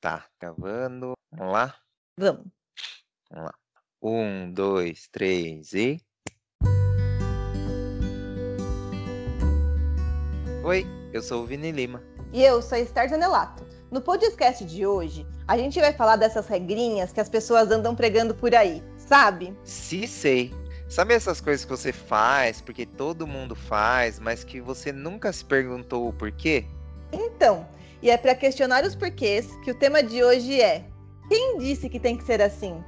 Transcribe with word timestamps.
Tá, 0.00 0.24
gravando. 0.40 1.12
Vamos 1.30 1.52
lá? 1.52 1.74
Vamos. 2.18 2.46
Vamos 3.30 3.44
lá. 3.44 3.54
Um, 4.02 4.50
dois, 4.50 5.06
três 5.12 5.74
e. 5.74 6.00
Oi, 10.64 10.86
eu 11.12 11.20
sou 11.20 11.42
o 11.42 11.46
Vini 11.46 11.70
Lima. 11.70 12.02
E 12.32 12.42
eu 12.42 12.62
sou 12.62 12.76
a 12.76 12.80
Esther 12.80 13.10
Zanelato. 13.10 13.62
No 13.90 14.00
podcast 14.00 14.64
de 14.64 14.86
hoje, 14.86 15.26
a 15.46 15.58
gente 15.58 15.78
vai 15.78 15.92
falar 15.92 16.16
dessas 16.16 16.46
regrinhas 16.46 17.12
que 17.12 17.20
as 17.20 17.28
pessoas 17.28 17.70
andam 17.70 17.94
pregando 17.94 18.34
por 18.34 18.54
aí, 18.54 18.82
sabe? 18.96 19.54
Se 19.64 20.06
sei. 20.06 20.50
Sabe 20.88 21.12
essas 21.12 21.42
coisas 21.42 21.62
que 21.62 21.70
você 21.70 21.92
faz 21.92 22.62
porque 22.62 22.86
todo 22.86 23.26
mundo 23.26 23.54
faz, 23.54 24.18
mas 24.18 24.44
que 24.44 24.62
você 24.62 24.92
nunca 24.92 25.30
se 25.30 25.44
perguntou 25.44 26.08
o 26.08 26.12
porquê? 26.12 26.64
Então, 27.12 27.68
e 28.02 28.10
é 28.10 28.16
para 28.16 28.34
questionar 28.34 28.84
os 28.84 28.94
porquês 28.94 29.54
que 29.64 29.70
o 29.70 29.74
tema 29.74 30.02
de 30.02 30.22
hoje 30.22 30.60
é: 30.60 30.84
quem 31.28 31.58
disse 31.58 31.88
que 31.88 32.00
tem 32.00 32.16
que 32.16 32.24
ser 32.24 32.40
assim? 32.40 32.82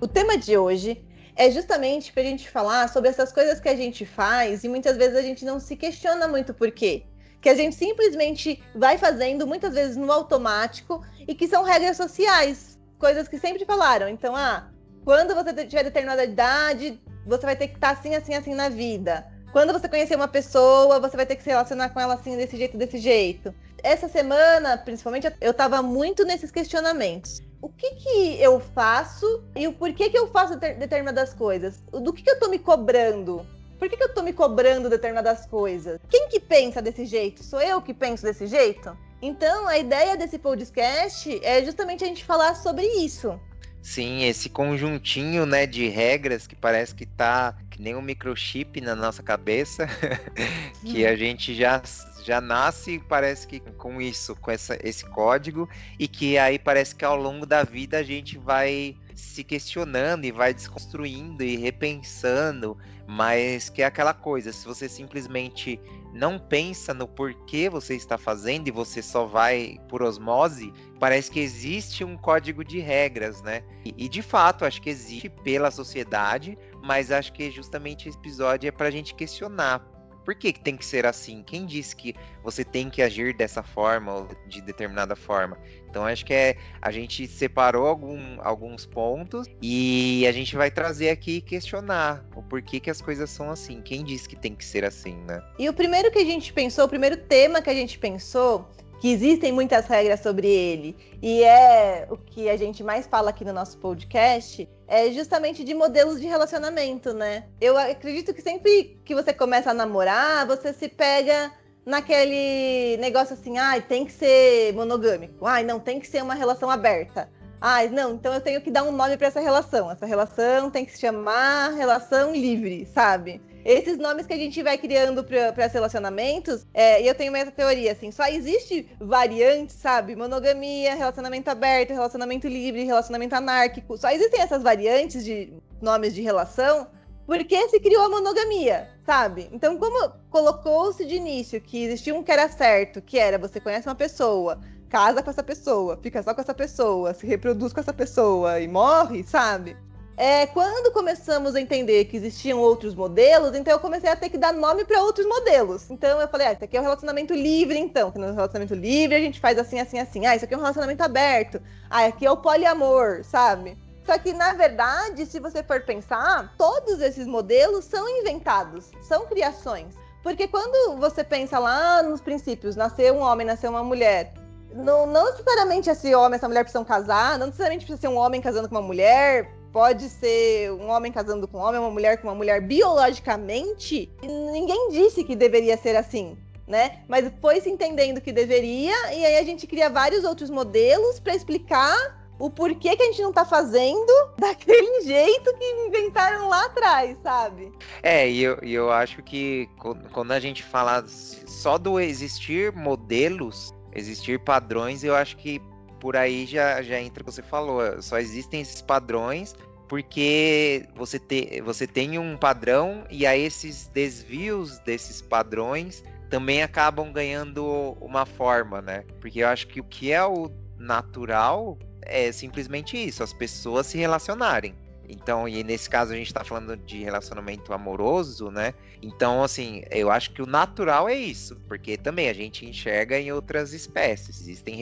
O 0.00 0.08
tema 0.08 0.36
de 0.36 0.56
hoje 0.56 1.04
é 1.36 1.50
justamente 1.50 2.12
para 2.12 2.22
a 2.22 2.26
gente 2.26 2.50
falar 2.50 2.88
sobre 2.88 3.10
essas 3.10 3.32
coisas 3.32 3.60
que 3.60 3.68
a 3.68 3.76
gente 3.76 4.04
faz 4.04 4.64
e 4.64 4.68
muitas 4.68 4.96
vezes 4.96 5.16
a 5.16 5.22
gente 5.22 5.44
não 5.44 5.60
se 5.60 5.76
questiona 5.76 6.26
muito 6.26 6.52
por 6.52 6.70
quê 6.70 7.04
que 7.40 7.48
a 7.48 7.54
gente 7.54 7.74
simplesmente 7.74 8.62
vai 8.74 8.98
fazendo 8.98 9.46
muitas 9.46 9.72
vezes 9.72 9.96
no 9.96 10.12
automático 10.12 11.02
e 11.26 11.34
que 11.34 11.48
são 11.48 11.62
regras 11.62 11.96
sociais, 11.96 12.78
coisas 12.98 13.28
que 13.28 13.38
sempre 13.38 13.64
falaram. 13.64 14.08
Então, 14.08 14.36
ah, 14.36 14.70
quando 15.10 15.34
você 15.34 15.52
tiver 15.66 15.82
determinada 15.82 16.22
idade, 16.22 17.00
você 17.26 17.44
vai 17.44 17.56
ter 17.56 17.66
que 17.66 17.74
estar 17.74 17.90
assim, 17.90 18.14
assim, 18.14 18.32
assim 18.32 18.54
na 18.54 18.68
vida. 18.68 19.26
Quando 19.50 19.72
você 19.72 19.88
conhecer 19.88 20.14
uma 20.14 20.28
pessoa, 20.28 21.00
você 21.00 21.16
vai 21.16 21.26
ter 21.26 21.34
que 21.34 21.42
se 21.42 21.48
relacionar 21.48 21.88
com 21.88 21.98
ela 21.98 22.14
assim, 22.14 22.36
desse 22.36 22.56
jeito, 22.56 22.78
desse 22.78 22.96
jeito. 22.96 23.52
Essa 23.82 24.08
semana, 24.08 24.78
principalmente, 24.78 25.26
eu 25.40 25.50
estava 25.50 25.82
muito 25.82 26.24
nesses 26.24 26.52
questionamentos. 26.52 27.40
O 27.60 27.68
que 27.68 27.90
que 27.96 28.40
eu 28.40 28.60
faço 28.60 29.42
e 29.56 29.66
o 29.66 29.72
porquê 29.72 30.10
que 30.10 30.16
eu 30.16 30.28
faço 30.28 30.56
determinadas 30.56 31.34
coisas? 31.34 31.82
Do 31.90 32.12
que 32.12 32.22
que 32.22 32.30
eu 32.30 32.34
estou 32.34 32.48
me 32.48 32.60
cobrando? 32.60 33.44
Por 33.80 33.88
que, 33.88 33.96
que 33.96 34.04
eu 34.04 34.14
tô 34.14 34.22
me 34.22 34.32
cobrando 34.32 34.88
determinadas 34.88 35.44
coisas? 35.44 35.98
Quem 36.08 36.28
que 36.28 36.38
pensa 36.38 36.80
desse 36.80 37.04
jeito? 37.04 37.42
Sou 37.42 37.60
eu 37.60 37.82
que 37.82 37.92
penso 37.92 38.22
desse 38.22 38.46
jeito? 38.46 38.96
Então, 39.20 39.66
a 39.66 39.76
ideia 39.76 40.16
desse 40.16 40.38
podcast 40.38 41.40
é 41.42 41.64
justamente 41.64 42.04
a 42.04 42.06
gente 42.06 42.24
falar 42.24 42.54
sobre 42.54 42.86
isso. 42.86 43.40
Sim, 43.82 44.24
esse 44.24 44.50
conjuntinho, 44.50 45.46
né, 45.46 45.66
de 45.66 45.88
regras 45.88 46.46
que 46.46 46.54
parece 46.54 46.94
que 46.94 47.06
tá 47.06 47.56
que 47.70 47.80
nem 47.80 47.96
um 47.96 48.02
microchip 48.02 48.78
na 48.80 48.94
nossa 48.94 49.22
cabeça, 49.22 49.86
que 50.84 51.06
a 51.06 51.16
gente 51.16 51.54
já 51.54 51.82
já 52.22 52.40
nasce 52.40 53.00
parece 53.08 53.46
que 53.46 53.60
com 53.78 54.00
isso, 54.00 54.36
com 54.36 54.50
essa, 54.50 54.78
esse 54.82 55.06
código 55.06 55.66
e 55.98 56.06
que 56.06 56.36
aí 56.36 56.58
parece 56.58 56.94
que 56.94 57.04
ao 57.04 57.16
longo 57.16 57.46
da 57.46 57.64
vida 57.64 57.98
a 57.98 58.02
gente 58.02 58.36
vai 58.36 58.99
se 59.20 59.44
questionando 59.44 60.24
e 60.24 60.32
vai 60.32 60.52
desconstruindo 60.52 61.42
e 61.42 61.56
repensando, 61.56 62.76
mas 63.06 63.68
que 63.68 63.82
é 63.82 63.84
aquela 63.84 64.14
coisa, 64.14 64.52
se 64.52 64.66
você 64.66 64.88
simplesmente 64.88 65.80
não 66.12 66.38
pensa 66.38 66.92
no 66.92 67.06
porquê 67.06 67.68
você 67.68 67.94
está 67.94 68.18
fazendo 68.18 68.68
e 68.68 68.72
você 68.72 69.02
só 69.02 69.24
vai 69.26 69.78
por 69.88 70.02
osmose, 70.02 70.72
parece 70.98 71.30
que 71.30 71.40
existe 71.40 72.02
um 72.02 72.16
código 72.16 72.64
de 72.64 72.80
regras, 72.80 73.42
né? 73.42 73.62
E, 73.84 73.94
e 73.96 74.08
de 74.08 74.22
fato, 74.22 74.64
acho 74.64 74.82
que 74.82 74.90
existe 74.90 75.28
pela 75.28 75.70
sociedade, 75.70 76.58
mas 76.82 77.12
acho 77.12 77.32
que 77.32 77.50
justamente 77.50 78.08
esse 78.08 78.18
episódio 78.18 78.68
é 78.68 78.72
para 78.72 78.88
a 78.88 78.90
gente 78.90 79.14
questionar 79.14 79.86
por 80.24 80.34
que, 80.34 80.52
tem 80.52 80.76
que 80.76 80.84
ser 80.84 81.06
assim? 81.06 81.42
Quem 81.42 81.66
disse 81.66 81.94
que 81.94 82.14
você 82.42 82.64
tem 82.64 82.88
que 82.90 83.02
agir 83.02 83.34
dessa 83.34 83.62
forma 83.62 84.14
ou 84.14 84.28
de 84.46 84.60
determinada 84.60 85.16
forma? 85.16 85.58
Então 85.88 86.04
acho 86.04 86.24
que 86.24 86.32
é 86.32 86.56
a 86.80 86.90
gente 86.90 87.26
separou 87.26 87.86
algum, 87.86 88.38
alguns 88.40 88.86
pontos 88.86 89.46
e 89.60 90.24
a 90.26 90.32
gente 90.32 90.56
vai 90.56 90.70
trazer 90.70 91.10
aqui 91.10 91.36
e 91.36 91.40
questionar 91.40 92.24
o 92.36 92.42
porquê 92.42 92.80
que 92.80 92.90
as 92.90 93.00
coisas 93.00 93.30
são 93.30 93.50
assim. 93.50 93.80
Quem 93.82 94.04
disse 94.04 94.28
que 94.28 94.36
tem 94.36 94.54
que 94.54 94.64
ser 94.64 94.84
assim, 94.84 95.16
né? 95.26 95.42
E 95.58 95.68
o 95.68 95.72
primeiro 95.72 96.10
que 96.10 96.18
a 96.18 96.24
gente 96.24 96.52
pensou, 96.52 96.84
o 96.84 96.88
primeiro 96.88 97.16
tema 97.16 97.60
que 97.60 97.70
a 97.70 97.74
gente 97.74 97.98
pensou 97.98 98.68
que 99.00 99.10
existem 99.10 99.50
muitas 99.50 99.86
regras 99.86 100.20
sobre 100.20 100.46
ele, 100.46 100.94
e 101.22 101.42
é 101.42 102.06
o 102.10 102.16
que 102.16 102.50
a 102.50 102.56
gente 102.56 102.84
mais 102.84 103.06
fala 103.06 103.30
aqui 103.30 103.44
no 103.44 103.52
nosso 103.52 103.78
podcast, 103.78 104.68
é 104.86 105.10
justamente 105.10 105.64
de 105.64 105.72
modelos 105.72 106.20
de 106.20 106.26
relacionamento, 106.26 107.14
né? 107.14 107.44
Eu 107.60 107.78
acredito 107.78 108.34
que 108.34 108.42
sempre 108.42 109.00
que 109.04 109.14
você 109.14 109.32
começa 109.32 109.70
a 109.70 109.74
namorar, 109.74 110.46
você 110.46 110.72
se 110.72 110.88
pega 110.88 111.50
naquele 111.86 112.98
negócio 112.98 113.34
assim, 113.34 113.56
ai, 113.56 113.78
ah, 113.78 113.82
tem 113.82 114.04
que 114.04 114.12
ser 114.12 114.74
monogâmico, 114.74 115.46
ai, 115.46 115.64
não, 115.64 115.80
tem 115.80 115.98
que 115.98 116.06
ser 116.06 116.22
uma 116.22 116.34
relação 116.34 116.70
aberta. 116.70 117.28
Ai, 117.60 117.90
não, 117.90 118.14
então 118.14 118.32
eu 118.32 118.40
tenho 118.40 118.60
que 118.60 118.70
dar 118.70 118.84
um 118.84 118.92
nome 118.92 119.18
para 119.18 119.26
essa 119.26 119.40
relação. 119.40 119.90
Essa 119.90 120.06
relação 120.06 120.70
tem 120.70 120.84
que 120.84 120.92
se 120.92 121.00
chamar 121.00 121.74
relação 121.74 122.32
livre, 122.32 122.86
sabe? 122.86 123.40
Esses 123.64 123.98
nomes 123.98 124.26
que 124.26 124.32
a 124.32 124.36
gente 124.36 124.62
vai 124.62 124.78
criando 124.78 125.22
para 125.24 125.66
relacionamentos, 125.66 126.66
é, 126.72 127.02
eu 127.02 127.14
tenho 127.14 127.32
uma 127.32 127.44
teoria, 127.46 127.92
assim, 127.92 128.10
só 128.10 128.26
existe 128.26 128.88
variantes, 128.98 129.76
sabe? 129.76 130.16
Monogamia, 130.16 130.94
relacionamento 130.94 131.50
aberto, 131.50 131.90
relacionamento 131.90 132.48
livre, 132.48 132.84
relacionamento 132.84 133.34
anárquico. 133.34 133.96
Só 133.96 134.10
existem 134.10 134.40
essas 134.40 134.62
variantes 134.62 135.24
de 135.24 135.52
nomes 135.80 136.14
de 136.14 136.22
relação 136.22 136.86
porque 137.26 137.68
se 137.68 137.78
criou 137.78 138.06
a 138.06 138.08
monogamia, 138.08 138.88
sabe? 139.06 139.48
Então, 139.52 139.76
como 139.76 140.10
colocou-se 140.30 141.06
de 141.06 141.14
início 141.14 141.60
que 141.60 141.84
existia 141.84 142.12
um 142.12 142.24
que 142.24 142.32
era 142.32 142.48
certo, 142.48 143.00
que 143.00 143.20
era 143.20 143.38
você 143.38 143.60
conhece 143.60 143.86
uma 143.86 143.94
pessoa, 143.94 144.58
casa 144.88 145.22
com 145.22 145.30
essa 145.30 145.42
pessoa, 145.42 145.96
fica 146.02 146.20
só 146.24 146.34
com 146.34 146.40
essa 146.40 146.52
pessoa, 146.52 147.14
se 147.14 147.24
reproduz 147.28 147.72
com 147.72 147.78
essa 147.78 147.92
pessoa 147.92 148.60
e 148.60 148.66
morre, 148.66 149.22
sabe? 149.22 149.76
É, 150.22 150.44
quando 150.48 150.92
começamos 150.92 151.54
a 151.54 151.60
entender 151.62 152.04
que 152.04 152.14
existiam 152.14 152.58
outros 152.58 152.94
modelos, 152.94 153.54
então 153.54 153.72
eu 153.72 153.80
comecei 153.80 154.10
a 154.10 154.14
ter 154.14 154.28
que 154.28 154.36
dar 154.36 154.52
nome 154.52 154.84
para 154.84 155.02
outros 155.02 155.26
modelos. 155.26 155.90
Então 155.90 156.20
eu 156.20 156.28
falei, 156.28 156.48
ah, 156.48 156.52
isso 156.52 156.62
aqui 156.62 156.76
é 156.76 156.80
um 156.80 156.82
relacionamento 156.82 157.32
livre, 157.32 157.78
então. 157.78 158.10
Que 158.10 158.18
no 158.18 158.34
relacionamento 158.34 158.74
livre 158.74 159.16
a 159.16 159.18
gente 159.18 159.40
faz 159.40 159.56
assim, 159.58 159.80
assim, 159.80 159.98
assim. 159.98 160.26
Ah, 160.26 160.36
isso 160.36 160.44
aqui 160.44 160.52
é 160.52 160.58
um 160.58 160.60
relacionamento 160.60 161.02
aberto. 161.02 161.58
Ah, 161.88 162.04
aqui 162.04 162.26
é 162.26 162.30
o 162.30 162.36
poliamor, 162.36 163.24
sabe? 163.24 163.78
Só 164.04 164.18
que, 164.18 164.34
na 164.34 164.52
verdade, 164.52 165.24
se 165.24 165.40
você 165.40 165.62
for 165.62 165.80
pensar, 165.86 166.54
todos 166.58 167.00
esses 167.00 167.26
modelos 167.26 167.86
são 167.86 168.06
inventados, 168.06 168.90
são 169.00 169.24
criações. 169.24 169.94
Porque 170.22 170.46
quando 170.46 170.98
você 170.98 171.24
pensa 171.24 171.58
lá 171.58 172.02
nos 172.02 172.20
princípios, 172.20 172.76
nascer 172.76 173.10
um 173.10 173.20
homem, 173.20 173.46
nascer 173.46 173.70
uma 173.70 173.82
mulher, 173.82 174.34
não, 174.74 175.06
não 175.06 175.30
necessariamente 175.30 175.88
esse 175.88 176.14
homem, 176.14 176.36
essa 176.36 176.46
mulher 176.46 176.64
precisam 176.64 176.84
casar, 176.84 177.38
não 177.38 177.46
necessariamente 177.46 177.86
precisa 177.86 178.02
ser 178.02 178.08
um 178.08 178.18
homem 178.18 178.42
casando 178.42 178.68
com 178.68 178.74
uma 178.74 178.82
mulher, 178.82 179.58
pode 179.72 180.08
ser 180.08 180.72
um 180.72 180.88
homem 180.88 181.12
casando 181.12 181.46
com 181.46 181.58
um 181.58 181.60
homem, 181.60 181.80
uma 181.80 181.90
mulher 181.90 182.18
com 182.18 182.28
uma 182.28 182.34
mulher 182.34 182.60
biologicamente. 182.60 184.10
Ninguém 184.22 184.90
disse 184.90 185.24
que 185.24 185.36
deveria 185.36 185.76
ser 185.76 185.96
assim, 185.96 186.36
né? 186.66 187.02
Mas 187.08 187.30
foi 187.40 187.60
se 187.60 187.70
entendendo 187.70 188.20
que 188.20 188.32
deveria, 188.32 188.94
e 189.14 189.24
aí 189.24 189.36
a 189.36 189.44
gente 189.44 189.66
cria 189.66 189.88
vários 189.88 190.24
outros 190.24 190.50
modelos 190.50 191.20
para 191.20 191.34
explicar 191.34 192.20
o 192.38 192.48
porquê 192.48 192.96
que 192.96 193.02
a 193.02 193.06
gente 193.06 193.20
não 193.20 193.32
tá 193.32 193.44
fazendo 193.44 194.12
daquele 194.38 195.02
jeito 195.02 195.54
que 195.58 195.64
inventaram 195.86 196.48
lá 196.48 196.64
atrás, 196.64 197.16
sabe? 197.22 197.70
É, 198.02 198.28
e 198.28 198.42
eu, 198.42 198.56
eu 198.62 198.90
acho 198.90 199.22
que 199.22 199.68
quando 200.10 200.32
a 200.32 200.40
gente 200.40 200.62
fala 200.62 201.04
só 201.06 201.76
do 201.76 202.00
existir 202.00 202.72
modelos, 202.72 203.74
existir 203.94 204.40
padrões, 204.40 205.04
eu 205.04 205.14
acho 205.14 205.36
que 205.36 205.60
por 206.00 206.16
aí 206.16 206.46
já, 206.46 206.82
já 206.82 207.00
entra 207.00 207.22
o 207.22 207.26
que 207.26 207.32
você 207.32 207.42
falou. 207.42 208.02
Só 208.02 208.18
existem 208.18 208.60
esses 208.60 208.82
padrões 208.82 209.54
porque 209.88 210.86
você, 210.94 211.18
te, 211.18 211.60
você 211.62 211.86
tem 211.86 212.18
um 212.18 212.36
padrão 212.36 213.04
e 213.10 213.26
aí 213.26 213.42
esses 213.42 213.88
desvios 213.88 214.78
desses 214.80 215.20
padrões 215.20 216.02
também 216.30 216.62
acabam 216.62 217.12
ganhando 217.12 217.96
uma 218.00 218.24
forma, 218.24 218.80
né? 218.80 219.04
Porque 219.20 219.42
eu 219.42 219.48
acho 219.48 219.66
que 219.66 219.80
o 219.80 219.84
que 219.84 220.12
é 220.12 220.24
o 220.24 220.48
natural 220.78 221.76
é 222.02 222.30
simplesmente 222.30 222.96
isso, 222.96 223.22
as 223.22 223.32
pessoas 223.32 223.88
se 223.88 223.98
relacionarem. 223.98 224.74
Então, 225.10 225.48
e 225.48 225.64
nesse 225.64 225.88
caso 225.88 226.12
a 226.12 226.16
gente 226.16 226.28
está 226.28 226.44
falando 226.44 226.76
de 226.76 227.02
relacionamento 227.02 227.72
amoroso, 227.72 228.50
né? 228.50 228.74
Então, 229.02 229.42
assim, 229.42 229.82
eu 229.90 230.10
acho 230.10 230.32
que 230.32 230.42
o 230.42 230.46
natural 230.46 231.08
é 231.08 231.14
isso, 231.14 231.56
porque 231.66 231.96
também 231.96 232.28
a 232.28 232.32
gente 232.32 232.64
enxerga 232.64 233.18
em 233.18 233.32
outras 233.32 233.72
espécies, 233.72 234.40
existem 234.40 234.76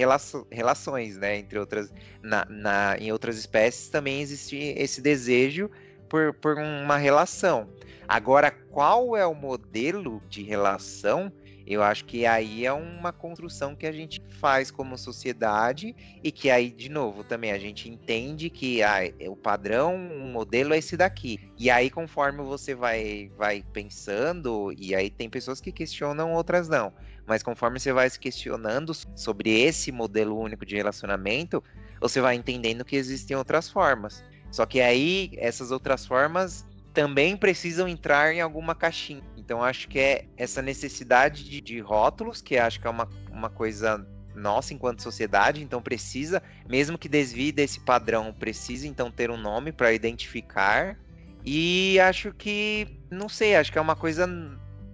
relações, 0.50 1.16
né? 1.16 1.38
Entre 1.38 1.58
outras, 1.58 1.92
na, 2.22 2.44
na, 2.48 2.96
em 2.98 3.10
outras 3.12 3.38
espécies 3.38 3.88
também 3.88 4.20
existe 4.20 4.56
esse 4.56 5.00
desejo 5.00 5.70
por, 6.08 6.34
por 6.34 6.56
uma 6.58 6.96
relação. 6.96 7.68
Agora, 8.06 8.50
qual 8.50 9.16
é 9.16 9.26
o 9.26 9.34
modelo 9.34 10.22
de 10.28 10.42
relação? 10.42 11.30
Eu 11.70 11.82
acho 11.82 12.06
que 12.06 12.24
aí 12.24 12.64
é 12.64 12.72
uma 12.72 13.12
construção 13.12 13.76
que 13.76 13.86
a 13.86 13.92
gente 13.92 14.22
faz 14.40 14.70
como 14.70 14.96
sociedade 14.96 15.94
e 16.24 16.32
que 16.32 16.48
aí, 16.48 16.70
de 16.70 16.88
novo, 16.88 17.22
também 17.22 17.52
a 17.52 17.58
gente 17.58 17.90
entende 17.90 18.48
que 18.48 18.82
ah, 18.82 19.00
o 19.28 19.36
padrão, 19.36 19.94
o 19.94 20.28
modelo 20.28 20.72
é 20.72 20.78
esse 20.78 20.96
daqui. 20.96 21.38
E 21.58 21.68
aí, 21.68 21.90
conforme 21.90 22.42
você 22.42 22.74
vai, 22.74 23.30
vai 23.36 23.62
pensando, 23.70 24.72
e 24.78 24.94
aí 24.94 25.10
tem 25.10 25.28
pessoas 25.28 25.60
que 25.60 25.70
questionam, 25.70 26.32
outras 26.32 26.70
não. 26.70 26.90
Mas 27.26 27.42
conforme 27.42 27.78
você 27.78 27.92
vai 27.92 28.08
se 28.08 28.18
questionando 28.18 28.94
sobre 29.14 29.50
esse 29.60 29.92
modelo 29.92 30.40
único 30.40 30.64
de 30.64 30.74
relacionamento, 30.74 31.62
você 32.00 32.18
vai 32.18 32.34
entendendo 32.34 32.82
que 32.82 32.96
existem 32.96 33.36
outras 33.36 33.68
formas. 33.68 34.24
Só 34.50 34.64
que 34.64 34.80
aí, 34.80 35.32
essas 35.36 35.70
outras 35.70 36.06
formas 36.06 36.64
também 36.94 37.36
precisam 37.36 37.86
entrar 37.86 38.32
em 38.32 38.40
alguma 38.40 38.74
caixinha. 38.74 39.22
Então, 39.48 39.64
acho 39.64 39.88
que 39.88 39.98
é 39.98 40.26
essa 40.36 40.60
necessidade 40.60 41.42
de, 41.42 41.62
de 41.62 41.80
rótulos, 41.80 42.42
que 42.42 42.58
acho 42.58 42.78
que 42.78 42.86
é 42.86 42.90
uma, 42.90 43.08
uma 43.30 43.48
coisa 43.48 44.06
nossa 44.34 44.74
enquanto 44.74 45.02
sociedade, 45.02 45.62
então 45.62 45.80
precisa, 45.80 46.42
mesmo 46.68 46.98
que 46.98 47.08
desvie 47.08 47.50
desse 47.50 47.80
padrão, 47.80 48.30
precisa 48.30 48.86
então 48.86 49.10
ter 49.10 49.30
um 49.30 49.38
nome 49.38 49.72
para 49.72 49.90
identificar. 49.90 50.98
E 51.46 51.98
acho 51.98 52.30
que, 52.34 53.00
não 53.10 53.26
sei, 53.26 53.56
acho 53.56 53.72
que 53.72 53.78
é 53.78 53.80
uma 53.80 53.96
coisa 53.96 54.28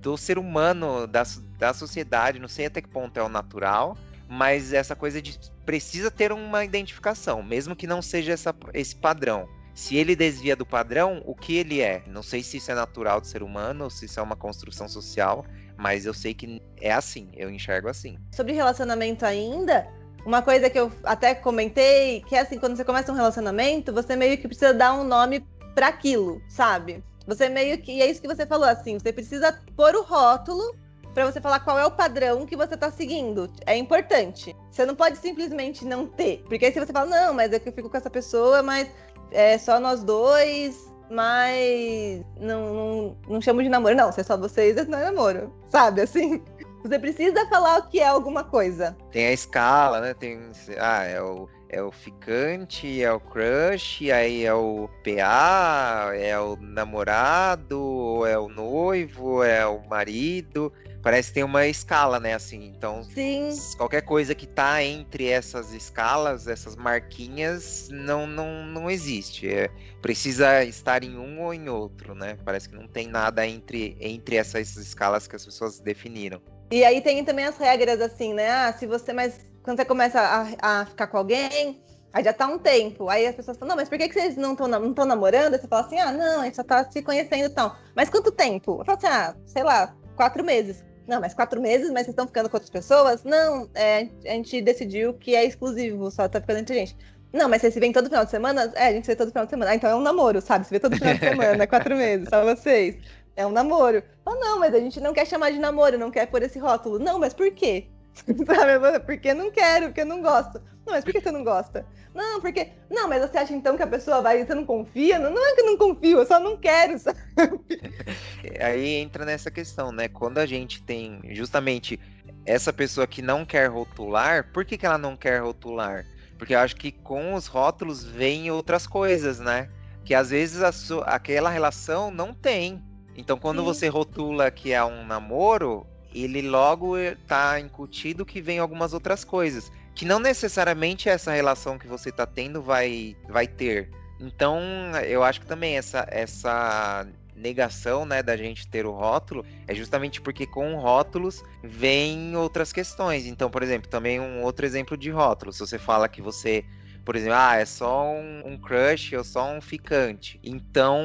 do 0.00 0.16
ser 0.16 0.38
humano, 0.38 1.08
da, 1.08 1.24
da 1.58 1.74
sociedade, 1.74 2.38
não 2.38 2.46
sei 2.46 2.66
até 2.66 2.80
que 2.80 2.88
ponto 2.88 3.18
é 3.18 3.24
o 3.24 3.28
natural, 3.28 3.98
mas 4.28 4.72
essa 4.72 4.94
coisa 4.94 5.20
de 5.20 5.36
precisa 5.66 6.12
ter 6.12 6.30
uma 6.30 6.64
identificação, 6.64 7.42
mesmo 7.42 7.74
que 7.74 7.88
não 7.88 8.00
seja 8.00 8.30
essa, 8.30 8.54
esse 8.72 8.94
padrão. 8.94 9.48
Se 9.74 9.96
ele 9.96 10.14
desvia 10.14 10.54
do 10.54 10.64
padrão, 10.64 11.20
o 11.26 11.34
que 11.34 11.56
ele 11.56 11.80
é? 11.80 12.02
Não 12.06 12.22
sei 12.22 12.42
se 12.42 12.58
isso 12.58 12.70
é 12.70 12.74
natural 12.74 13.20
do 13.20 13.26
ser 13.26 13.42
humano 13.42 13.84
ou 13.84 13.90
se 13.90 14.06
isso 14.06 14.20
é 14.20 14.22
uma 14.22 14.36
construção 14.36 14.88
social, 14.88 15.44
mas 15.76 16.06
eu 16.06 16.14
sei 16.14 16.32
que 16.32 16.62
é 16.80 16.92
assim, 16.92 17.28
eu 17.34 17.50
enxergo 17.50 17.88
assim. 17.88 18.16
Sobre 18.32 18.52
relacionamento 18.52 19.26
ainda, 19.26 19.86
uma 20.24 20.42
coisa 20.42 20.70
que 20.70 20.78
eu 20.78 20.92
até 21.02 21.34
comentei, 21.34 22.22
que 22.22 22.36
é 22.36 22.40
assim, 22.40 22.58
quando 22.58 22.76
você 22.76 22.84
começa 22.84 23.10
um 23.10 23.16
relacionamento, 23.16 23.92
você 23.92 24.14
meio 24.14 24.38
que 24.38 24.46
precisa 24.46 24.72
dar 24.72 24.94
um 24.94 25.02
nome 25.02 25.44
para 25.74 25.88
aquilo, 25.88 26.40
sabe? 26.48 27.02
Você 27.26 27.48
meio 27.48 27.76
que, 27.78 27.92
e 27.92 28.00
é 28.00 28.08
isso 28.08 28.22
que 28.22 28.28
você 28.28 28.46
falou 28.46 28.68
assim, 28.68 28.98
você 28.98 29.12
precisa 29.12 29.58
pôr 29.76 29.96
o 29.96 30.02
rótulo 30.02 30.76
para 31.14 31.30
você 31.30 31.40
falar 31.40 31.60
qual 31.60 31.78
é 31.78 31.86
o 31.86 31.90
padrão 31.90 32.44
que 32.44 32.56
você 32.56 32.76
tá 32.76 32.90
seguindo. 32.90 33.50
É 33.66 33.76
importante. 33.76 34.54
Você 34.70 34.84
não 34.84 34.96
pode 34.96 35.16
simplesmente 35.18 35.84
não 35.84 36.06
ter. 36.06 36.42
Porque 36.48 36.66
aí 36.66 36.72
se 36.72 36.80
você 36.80 36.92
fala, 36.92 37.06
não, 37.06 37.32
mas 37.32 37.52
é 37.52 37.58
que 37.58 37.68
eu 37.68 37.72
fico 37.72 37.88
com 37.88 37.96
essa 37.96 38.10
pessoa, 38.10 38.62
mas 38.62 38.90
é 39.30 39.58
só 39.58 39.80
nós 39.80 40.02
dois, 40.02 40.92
mas 41.10 42.24
não, 42.40 42.74
não, 42.74 43.16
não 43.28 43.40
chamo 43.40 43.62
de 43.62 43.68
namoro. 43.68 43.94
Não, 43.94 44.12
se 44.12 44.20
é 44.20 44.24
só 44.24 44.36
vocês, 44.36 44.86
não 44.86 44.98
é 44.98 45.04
namoro. 45.04 45.52
Sabe, 45.68 46.02
assim? 46.02 46.42
Você 46.82 46.98
precisa 46.98 47.46
falar 47.46 47.78
o 47.78 47.88
que 47.88 47.98
é 47.98 48.06
alguma 48.06 48.44
coisa. 48.44 48.96
Tem 49.10 49.26
a 49.26 49.32
escala, 49.32 50.00
né? 50.00 50.12
Tem. 50.12 50.38
Ah, 50.78 51.04
é 51.04 51.20
o 51.22 51.48
é 51.74 51.82
o 51.82 51.90
ficante, 51.90 53.02
é 53.02 53.12
o 53.12 53.18
crush, 53.18 54.08
aí 54.12 54.44
é 54.44 54.54
o 54.54 54.88
PA, 55.02 56.12
é 56.14 56.38
o 56.38 56.56
namorado, 56.56 58.24
é 58.26 58.38
o 58.38 58.48
noivo, 58.48 59.42
é 59.42 59.66
o 59.66 59.84
marido. 59.88 60.72
Parece 61.04 61.28
que 61.28 61.34
tem 61.34 61.44
uma 61.44 61.66
escala, 61.66 62.18
né? 62.18 62.32
Assim, 62.32 62.72
então 62.74 63.04
Sim. 63.04 63.50
qualquer 63.76 64.00
coisa 64.00 64.34
que 64.34 64.46
tá 64.46 64.82
entre 64.82 65.28
essas 65.28 65.70
escalas, 65.74 66.48
essas 66.48 66.74
marquinhas, 66.74 67.88
não, 67.90 68.26
não, 68.26 68.64
não 68.64 68.90
existe. 68.90 69.46
É, 69.46 69.68
precisa 70.00 70.64
estar 70.64 71.04
em 71.04 71.18
um 71.18 71.42
ou 71.42 71.52
em 71.52 71.68
outro, 71.68 72.14
né? 72.14 72.38
Parece 72.42 72.70
que 72.70 72.74
não 72.74 72.88
tem 72.88 73.06
nada 73.06 73.46
entre, 73.46 73.98
entre 74.00 74.36
essas 74.36 74.76
escalas 74.76 75.28
que 75.28 75.36
as 75.36 75.44
pessoas 75.44 75.78
definiram. 75.78 76.40
E 76.70 76.82
aí 76.82 77.02
tem 77.02 77.22
também 77.22 77.44
as 77.44 77.58
regras, 77.58 78.00
assim, 78.00 78.32
né? 78.32 78.50
Ah, 78.50 78.72
se 78.72 78.86
você 78.86 79.12
mais 79.12 79.38
quando 79.62 79.78
você 79.78 79.84
começa 79.84 80.20
a, 80.20 80.80
a 80.80 80.86
ficar 80.86 81.06
com 81.06 81.18
alguém, 81.18 81.82
aí 82.12 82.22
já 82.24 82.32
tá 82.32 82.46
um 82.46 82.58
tempo. 82.58 83.08
Aí 83.08 83.26
as 83.26 83.34
pessoas 83.34 83.56
falam, 83.58 83.70
não, 83.70 83.76
mas 83.76 83.88
por 83.88 83.98
que, 83.98 84.08
que 84.08 84.14
vocês 84.14 84.36
não 84.36 84.52
estão 84.52 84.68
não 84.68 84.92
namorando? 85.06 85.54
Aí 85.54 85.60
você 85.60 85.66
fala 85.66 85.86
assim, 85.86 85.98
ah, 85.98 86.12
não, 86.12 86.42
a 86.42 86.44
gente 86.44 86.56
só 86.56 86.62
tá 86.62 86.90
se 86.90 87.02
conhecendo 87.02 87.46
e 87.46 87.54
tal. 87.54 87.76
Mas 87.94 88.08
quanto 88.08 88.30
tempo? 88.30 88.80
Eu 88.80 88.84
falo 88.84 88.98
assim, 88.98 89.06
ah, 89.06 89.34
sei 89.46 89.62
lá, 89.62 89.94
quatro 90.16 90.44
meses. 90.44 90.84
Não, 91.06 91.20
mas 91.20 91.34
quatro 91.34 91.60
meses, 91.60 91.88
mas 91.88 92.04
vocês 92.04 92.08
estão 92.08 92.26
ficando 92.26 92.48
com 92.48 92.56
outras 92.56 92.70
pessoas? 92.70 93.24
Não, 93.24 93.68
é, 93.74 94.08
a 94.24 94.30
gente 94.30 94.60
decidiu 94.62 95.14
que 95.14 95.34
é 95.34 95.44
exclusivo, 95.44 96.10
só 96.10 96.28
tá 96.28 96.40
ficando 96.40 96.60
entre 96.60 96.74
gente. 96.74 96.96
Não, 97.32 97.48
mas 97.48 97.60
vocês 97.60 97.74
se 97.74 97.80
vêem 97.80 97.92
todo 97.92 98.08
final 98.08 98.24
de 98.24 98.30
semana? 98.30 98.72
É, 98.76 98.86
a 98.86 98.92
gente 98.92 99.04
se 99.04 99.12
vê 99.12 99.16
todo 99.16 99.28
final 99.28 99.44
de 99.44 99.50
semana. 99.50 99.72
Ah, 99.72 99.74
então 99.74 99.90
é 99.90 99.94
um 99.94 100.00
namoro, 100.00 100.40
sabe? 100.40 100.64
Se 100.64 100.70
vê 100.70 100.78
todo 100.78 100.96
final 100.96 101.14
de 101.14 101.20
semana, 101.20 101.66
quatro 101.66 101.96
meses, 101.96 102.28
só 102.28 102.44
vocês. 102.44 102.96
É 103.36 103.44
um 103.44 103.50
namoro. 103.50 104.02
Ah, 104.24 104.34
não, 104.36 104.60
mas 104.60 104.72
a 104.72 104.78
gente 104.78 105.00
não 105.00 105.12
quer 105.12 105.26
chamar 105.26 105.50
de 105.50 105.58
namoro, 105.58 105.98
não 105.98 106.10
quer 106.10 106.26
pôr 106.26 106.42
esse 106.42 106.58
rótulo. 106.58 106.98
Não, 106.98 107.18
mas 107.18 107.34
por 107.34 107.50
quê? 107.50 107.88
Sabe? 108.46 109.00
Porque 109.00 109.34
não 109.34 109.50
quero, 109.50 109.86
porque 109.86 110.04
não 110.04 110.22
gosto. 110.22 110.62
Não, 110.86 110.92
mas 110.92 111.04
por 111.04 111.12
que 111.12 111.20
você 111.20 111.31
não 111.31 111.42
gosta? 111.42 111.86
Não, 112.14 112.40
porque. 112.40 112.70
Não, 112.90 113.08
mas 113.08 113.22
você 113.22 113.38
acha 113.38 113.54
então 113.54 113.76
que 113.76 113.82
a 113.82 113.86
pessoa 113.86 114.20
vai. 114.20 114.44
Você 114.44 114.54
não 114.54 114.66
confia? 114.66 115.19
Não, 115.19 115.31
não 115.31 115.46
é 115.46 115.54
que 115.54 115.60
eu 115.62 115.66
não 115.66 115.78
confio, 115.78 116.19
eu 116.19 116.26
só 116.26 116.38
não 116.38 116.56
quero, 116.56 116.98
sabe? 116.98 117.19
Aí 118.60 118.94
entra 118.94 119.25
nessa 119.25 119.50
questão, 119.50 119.90
né? 119.90 120.08
Quando 120.08 120.38
a 120.38 120.46
gente 120.46 120.82
tem 120.82 121.20
justamente 121.31 121.98
essa 122.44 122.72
pessoa 122.72 123.06
que 123.06 123.22
não 123.22 123.44
quer 123.44 123.69
rotular, 123.70 124.50
por 124.52 124.64
que, 124.64 124.76
que 124.76 124.84
ela 124.84 124.98
não 124.98 125.16
quer 125.16 125.42
rotular? 125.42 126.04
Porque 126.38 126.54
eu 126.54 126.58
acho 126.58 126.76
que 126.76 126.92
com 126.92 127.34
os 127.34 127.46
rótulos 127.46 128.04
vêm 128.04 128.50
outras 128.50 128.86
coisas, 128.86 129.40
né? 129.40 129.70
Que 130.04 130.14
às 130.14 130.31
vezes 130.31 130.60
aquela 131.06 131.48
relação 131.48 132.10
não 132.10 132.34
tem. 132.34 132.82
Então, 133.16 133.38
quando 133.38 133.60
Sim. 133.60 133.64
você 133.64 133.88
rotula 133.88 134.50
que 134.50 134.72
é 134.72 134.84
um 134.84 135.06
namoro, 135.06 135.86
ele 136.14 136.42
logo 136.42 136.98
está 136.98 137.58
incutido 137.58 138.26
que 138.26 138.40
vem 138.40 138.58
algumas 138.58 138.92
outras 138.92 139.25
coisas, 139.25 139.70
que 139.94 140.05
não 140.05 140.19
necessariamente 140.19 141.08
essa 141.08 141.32
relação 141.32 141.79
que 141.79 141.87
você 141.87 142.08
está 142.08 142.26
tendo 142.26 142.61
vai, 142.62 143.17
vai 143.29 143.46
ter. 143.46 143.91
Então, 144.20 144.61
eu 145.06 145.23
acho 145.23 145.41
que 145.41 145.46
também 145.46 145.76
essa, 145.76 146.06
essa 146.11 147.06
negação 147.37 148.06
né, 148.06 148.23
da 148.23 148.37
gente 148.37 148.67
ter 148.69 148.87
o 148.87 148.93
rótulo 148.93 149.44
é 149.67 149.75
justamente 149.75 150.20
porque 150.20 150.46
com 150.46 150.76
rótulos 150.76 151.43
vem 151.62 152.37
outras 152.37 152.73
questões. 152.73 153.26
Então, 153.26 153.50
por 153.50 153.62
exemplo, 153.62 153.88
também 153.88 154.20
um 154.20 154.43
outro 154.43 154.64
exemplo 154.64 154.96
de 154.96 155.11
rótulo. 155.11 155.52
Se 155.52 155.61
você 155.61 155.79
fala 155.79 156.08
que 156.08 156.23
você 156.23 156.64
por 157.05 157.17
exemplo, 157.17 157.37
ah, 157.37 157.56
é 157.56 157.67
só 157.67 158.06
um, 158.06 158.43
um 158.46 158.56
crush 158.56 159.14
ou 159.14 159.23
só 159.23 159.52
um 159.52 159.61
ficante. 159.61 160.41
Então, 160.43 161.02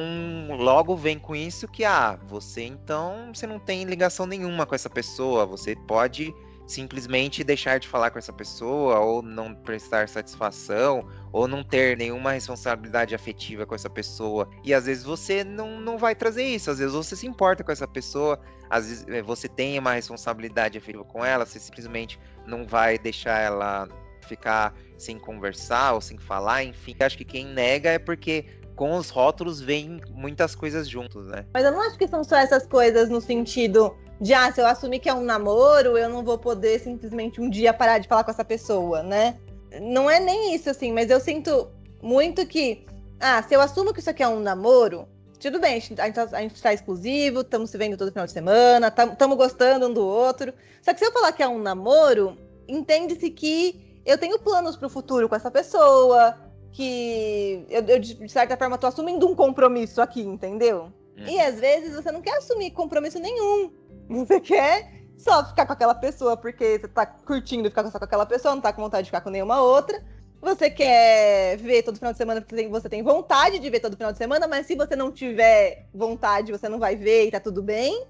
logo 0.48 0.96
vem 0.96 1.18
com 1.18 1.36
isso 1.36 1.68
que, 1.68 1.84
ah, 1.84 2.18
você 2.26 2.64
então, 2.64 3.30
você 3.34 3.46
não 3.46 3.58
tem 3.58 3.84
ligação 3.84 4.24
nenhuma 4.24 4.64
com 4.64 4.74
essa 4.74 4.88
pessoa, 4.88 5.44
você 5.44 5.76
pode 5.76 6.34
simplesmente 6.70 7.42
deixar 7.42 7.78
de 7.78 7.88
falar 7.88 8.10
com 8.10 8.18
essa 8.18 8.32
pessoa, 8.32 9.00
ou 9.00 9.22
não 9.22 9.54
prestar 9.54 10.08
satisfação, 10.08 11.06
ou 11.32 11.48
não 11.48 11.64
ter 11.64 11.96
nenhuma 11.96 12.32
responsabilidade 12.32 13.14
afetiva 13.14 13.66
com 13.66 13.74
essa 13.74 13.90
pessoa. 13.90 14.48
E 14.64 14.72
às 14.72 14.86
vezes 14.86 15.02
você 15.02 15.42
não, 15.42 15.80
não 15.80 15.98
vai 15.98 16.14
trazer 16.14 16.44
isso, 16.44 16.70
às 16.70 16.78
vezes 16.78 16.94
você 16.94 17.16
se 17.16 17.26
importa 17.26 17.64
com 17.64 17.72
essa 17.72 17.88
pessoa, 17.88 18.40
às 18.68 18.86
vezes 18.86 19.06
eh, 19.08 19.20
você 19.20 19.48
tem 19.48 19.78
uma 19.78 19.94
responsabilidade 19.94 20.78
afetiva 20.78 21.04
com 21.04 21.24
ela, 21.24 21.44
você 21.44 21.58
simplesmente 21.58 22.20
não 22.46 22.66
vai 22.66 22.98
deixar 22.98 23.40
ela 23.40 23.88
ficar 24.28 24.72
sem 24.96 25.18
conversar 25.18 25.94
ou 25.94 26.00
sem 26.00 26.18
falar, 26.18 26.62
enfim. 26.62 26.94
Acho 27.00 27.18
que 27.18 27.24
quem 27.24 27.46
nega 27.46 27.90
é 27.90 27.98
porque 27.98 28.46
com 28.76 28.96
os 28.96 29.10
rótulos 29.10 29.60
vem 29.60 30.00
muitas 30.10 30.54
coisas 30.54 30.88
juntos, 30.88 31.26
né? 31.26 31.44
Mas 31.52 31.64
eu 31.64 31.72
não 31.72 31.82
acho 31.82 31.98
que 31.98 32.06
são 32.06 32.22
só 32.22 32.36
essas 32.36 32.66
coisas 32.66 33.10
no 33.10 33.20
sentido 33.20 33.94
de, 34.20 34.34
ah, 34.34 34.52
se 34.52 34.60
eu 34.60 34.66
assumir 34.66 34.98
que 34.98 35.08
é 35.08 35.14
um 35.14 35.22
namoro, 35.22 35.96
eu 35.96 36.08
não 36.08 36.22
vou 36.22 36.36
poder 36.38 36.78
simplesmente 36.78 37.40
um 37.40 37.48
dia 37.48 37.72
parar 37.72 37.98
de 37.98 38.06
falar 38.06 38.22
com 38.22 38.30
essa 38.30 38.44
pessoa, 38.44 39.02
né? 39.02 39.38
Não 39.80 40.10
é 40.10 40.20
nem 40.20 40.54
isso, 40.54 40.68
assim, 40.68 40.92
mas 40.92 41.08
eu 41.10 41.18
sinto 41.18 41.68
muito 42.02 42.46
que, 42.46 42.84
ah, 43.18 43.42
se 43.42 43.54
eu 43.54 43.60
assumo 43.60 43.92
que 43.94 44.00
isso 44.00 44.10
aqui 44.10 44.22
é 44.22 44.28
um 44.28 44.40
namoro, 44.40 45.08
tudo 45.40 45.58
bem, 45.58 45.76
a 45.76 45.78
gente, 45.78 45.98
a 45.98 46.04
gente, 46.04 46.14
tá, 46.14 46.28
a 46.32 46.40
gente 46.42 46.60
tá 46.62 46.72
exclusivo, 46.72 47.40
estamos 47.40 47.70
se 47.70 47.78
vendo 47.78 47.96
todo 47.96 48.12
final 48.12 48.26
de 48.26 48.32
semana, 48.32 48.88
estamos 48.88 49.36
gostando 49.38 49.88
um 49.88 49.92
do 49.92 50.04
outro. 50.04 50.52
Só 50.82 50.92
que 50.92 50.98
se 50.98 51.06
eu 51.06 51.12
falar 51.12 51.32
que 51.32 51.42
é 51.42 51.48
um 51.48 51.58
namoro, 51.58 52.36
entende-se 52.68 53.30
que 53.30 54.02
eu 54.04 54.18
tenho 54.18 54.38
planos 54.38 54.76
para 54.76 54.86
o 54.86 54.90
futuro 54.90 55.30
com 55.30 55.34
essa 55.34 55.50
pessoa, 55.50 56.36
que 56.72 57.64
eu, 57.70 57.82
eu, 57.86 57.98
de 57.98 58.28
certa 58.28 58.54
forma 58.54 58.76
tô 58.76 58.86
assumindo 58.86 59.26
um 59.26 59.34
compromisso 59.34 60.02
aqui, 60.02 60.20
entendeu? 60.20 60.92
Uhum. 61.16 61.26
E 61.26 61.40
às 61.40 61.58
vezes 61.58 61.94
você 61.94 62.12
não 62.12 62.20
quer 62.20 62.36
assumir 62.36 62.70
compromisso 62.72 63.18
nenhum. 63.18 63.72
Você 64.10 64.40
quer 64.40 65.04
só 65.16 65.44
ficar 65.46 65.66
com 65.66 65.72
aquela 65.72 65.94
pessoa 65.94 66.36
porque 66.36 66.80
você 66.80 66.88
tá 66.88 67.06
curtindo 67.06 67.68
ficar 67.68 67.88
só 67.90 67.98
com 67.98 68.04
aquela 68.04 68.26
pessoa, 68.26 68.54
não 68.54 68.62
tá 68.62 68.72
com 68.72 68.82
vontade 68.82 69.04
de 69.04 69.10
ficar 69.10 69.20
com 69.20 69.30
nenhuma 69.30 69.62
outra. 69.62 70.02
Você 70.42 70.68
quer 70.68 71.56
ver 71.58 71.82
todo 71.82 71.96
final 71.96 72.12
de 72.12 72.18
semana 72.18 72.40
porque 72.40 72.66
você 72.66 72.88
tem 72.88 73.02
vontade 73.02 73.58
de 73.58 73.70
ver 73.70 73.78
todo 73.78 73.96
final 73.96 74.10
de 74.10 74.18
semana, 74.18 74.48
mas 74.48 74.66
se 74.66 74.74
você 74.74 74.96
não 74.96 75.12
tiver 75.12 75.86
vontade, 75.94 76.50
você 76.50 76.68
não 76.68 76.78
vai 76.78 76.96
ver 76.96 77.26
e 77.26 77.30
tá 77.30 77.38
tudo 77.38 77.62
bem. 77.62 78.04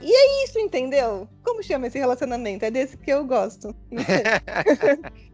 E 0.00 0.12
é 0.12 0.44
isso, 0.44 0.58
entendeu? 0.58 1.26
Como 1.42 1.62
chama 1.62 1.86
esse 1.86 1.98
relacionamento? 1.98 2.64
É 2.64 2.70
desse 2.70 2.98
que 2.98 3.10
eu 3.10 3.24
gosto. 3.24 3.74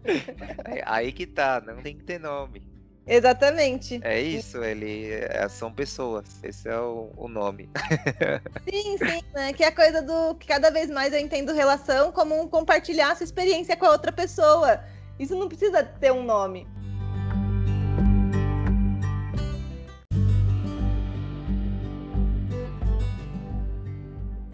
Aí 0.86 1.10
que 1.10 1.26
tá, 1.26 1.60
não 1.66 1.82
tem 1.82 1.96
que 1.96 2.04
ter 2.04 2.20
nome. 2.20 2.71
Exatamente. 3.06 4.00
É 4.02 4.20
isso, 4.20 4.62
ele 4.62 5.10
é, 5.10 5.48
são 5.48 5.72
pessoas. 5.72 6.24
Esse 6.42 6.68
é 6.68 6.78
o, 6.78 7.10
o 7.16 7.28
nome. 7.28 7.68
Sim, 8.70 8.96
sim, 8.98 9.22
né? 9.34 9.52
Que 9.52 9.64
é 9.64 9.68
a 9.68 9.74
coisa 9.74 10.00
do 10.00 10.36
que 10.36 10.46
cada 10.46 10.70
vez 10.70 10.88
mais 10.88 11.12
eu 11.12 11.18
entendo 11.18 11.52
relação 11.52 12.12
como 12.12 12.40
um 12.40 12.48
compartilhar 12.48 13.16
sua 13.16 13.24
experiência 13.24 13.76
com 13.76 13.86
a 13.86 13.90
outra 13.90 14.12
pessoa. 14.12 14.80
Isso 15.18 15.34
não 15.34 15.48
precisa 15.48 15.82
ter 15.82 16.12
um 16.12 16.22
nome. 16.22 16.66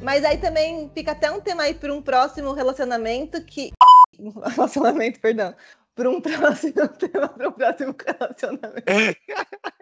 Mas 0.01 0.25
aí 0.25 0.39
também 0.39 0.91
fica 0.95 1.13
até 1.13 1.31
um 1.31 1.39
tema 1.39 1.65
aí 1.65 1.75
para 1.75 1.93
um 1.93 2.01
próximo 2.01 2.53
relacionamento 2.55 3.45
que. 3.45 3.73
Relacionamento, 4.57 5.21
perdão 5.21 5.55
para 5.99 6.09
um 6.09 6.21
próximo 6.23 6.89
tema, 6.89 7.29
para 7.29 7.49
um 7.49 7.53
próximo 7.53 7.97
relacionamento. 8.07 8.85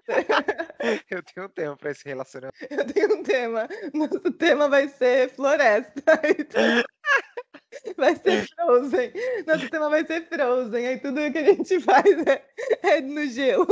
Eu 1.11 1.23
tenho 1.23 1.46
um 1.46 1.50
tema 1.50 1.76
para 1.76 1.90
esse 1.90 2.04
relacionamento. 2.06 2.56
Eu 2.70 2.87
tenho 2.87 3.18
um 3.18 3.23
tema. 3.23 3.68
Nosso 3.92 4.20
tema 4.32 4.68
vai 4.68 4.88
ser 4.88 5.28
floresta. 5.30 6.02
Vai 7.96 8.16
ser 8.16 8.49
Frozen. 8.49 9.12
Nosso 9.46 9.68
tema 9.68 9.90
vai 9.90 10.06
ser 10.06 10.26
Frozen. 10.28 10.87
Aí 10.87 10.99
tudo 10.99 11.30
que 11.30 11.38
a 11.38 11.44
gente 11.44 11.78
faz 11.80 12.06
é, 12.26 12.42
é 12.82 13.00
no 13.02 13.26
gelo. 13.26 13.66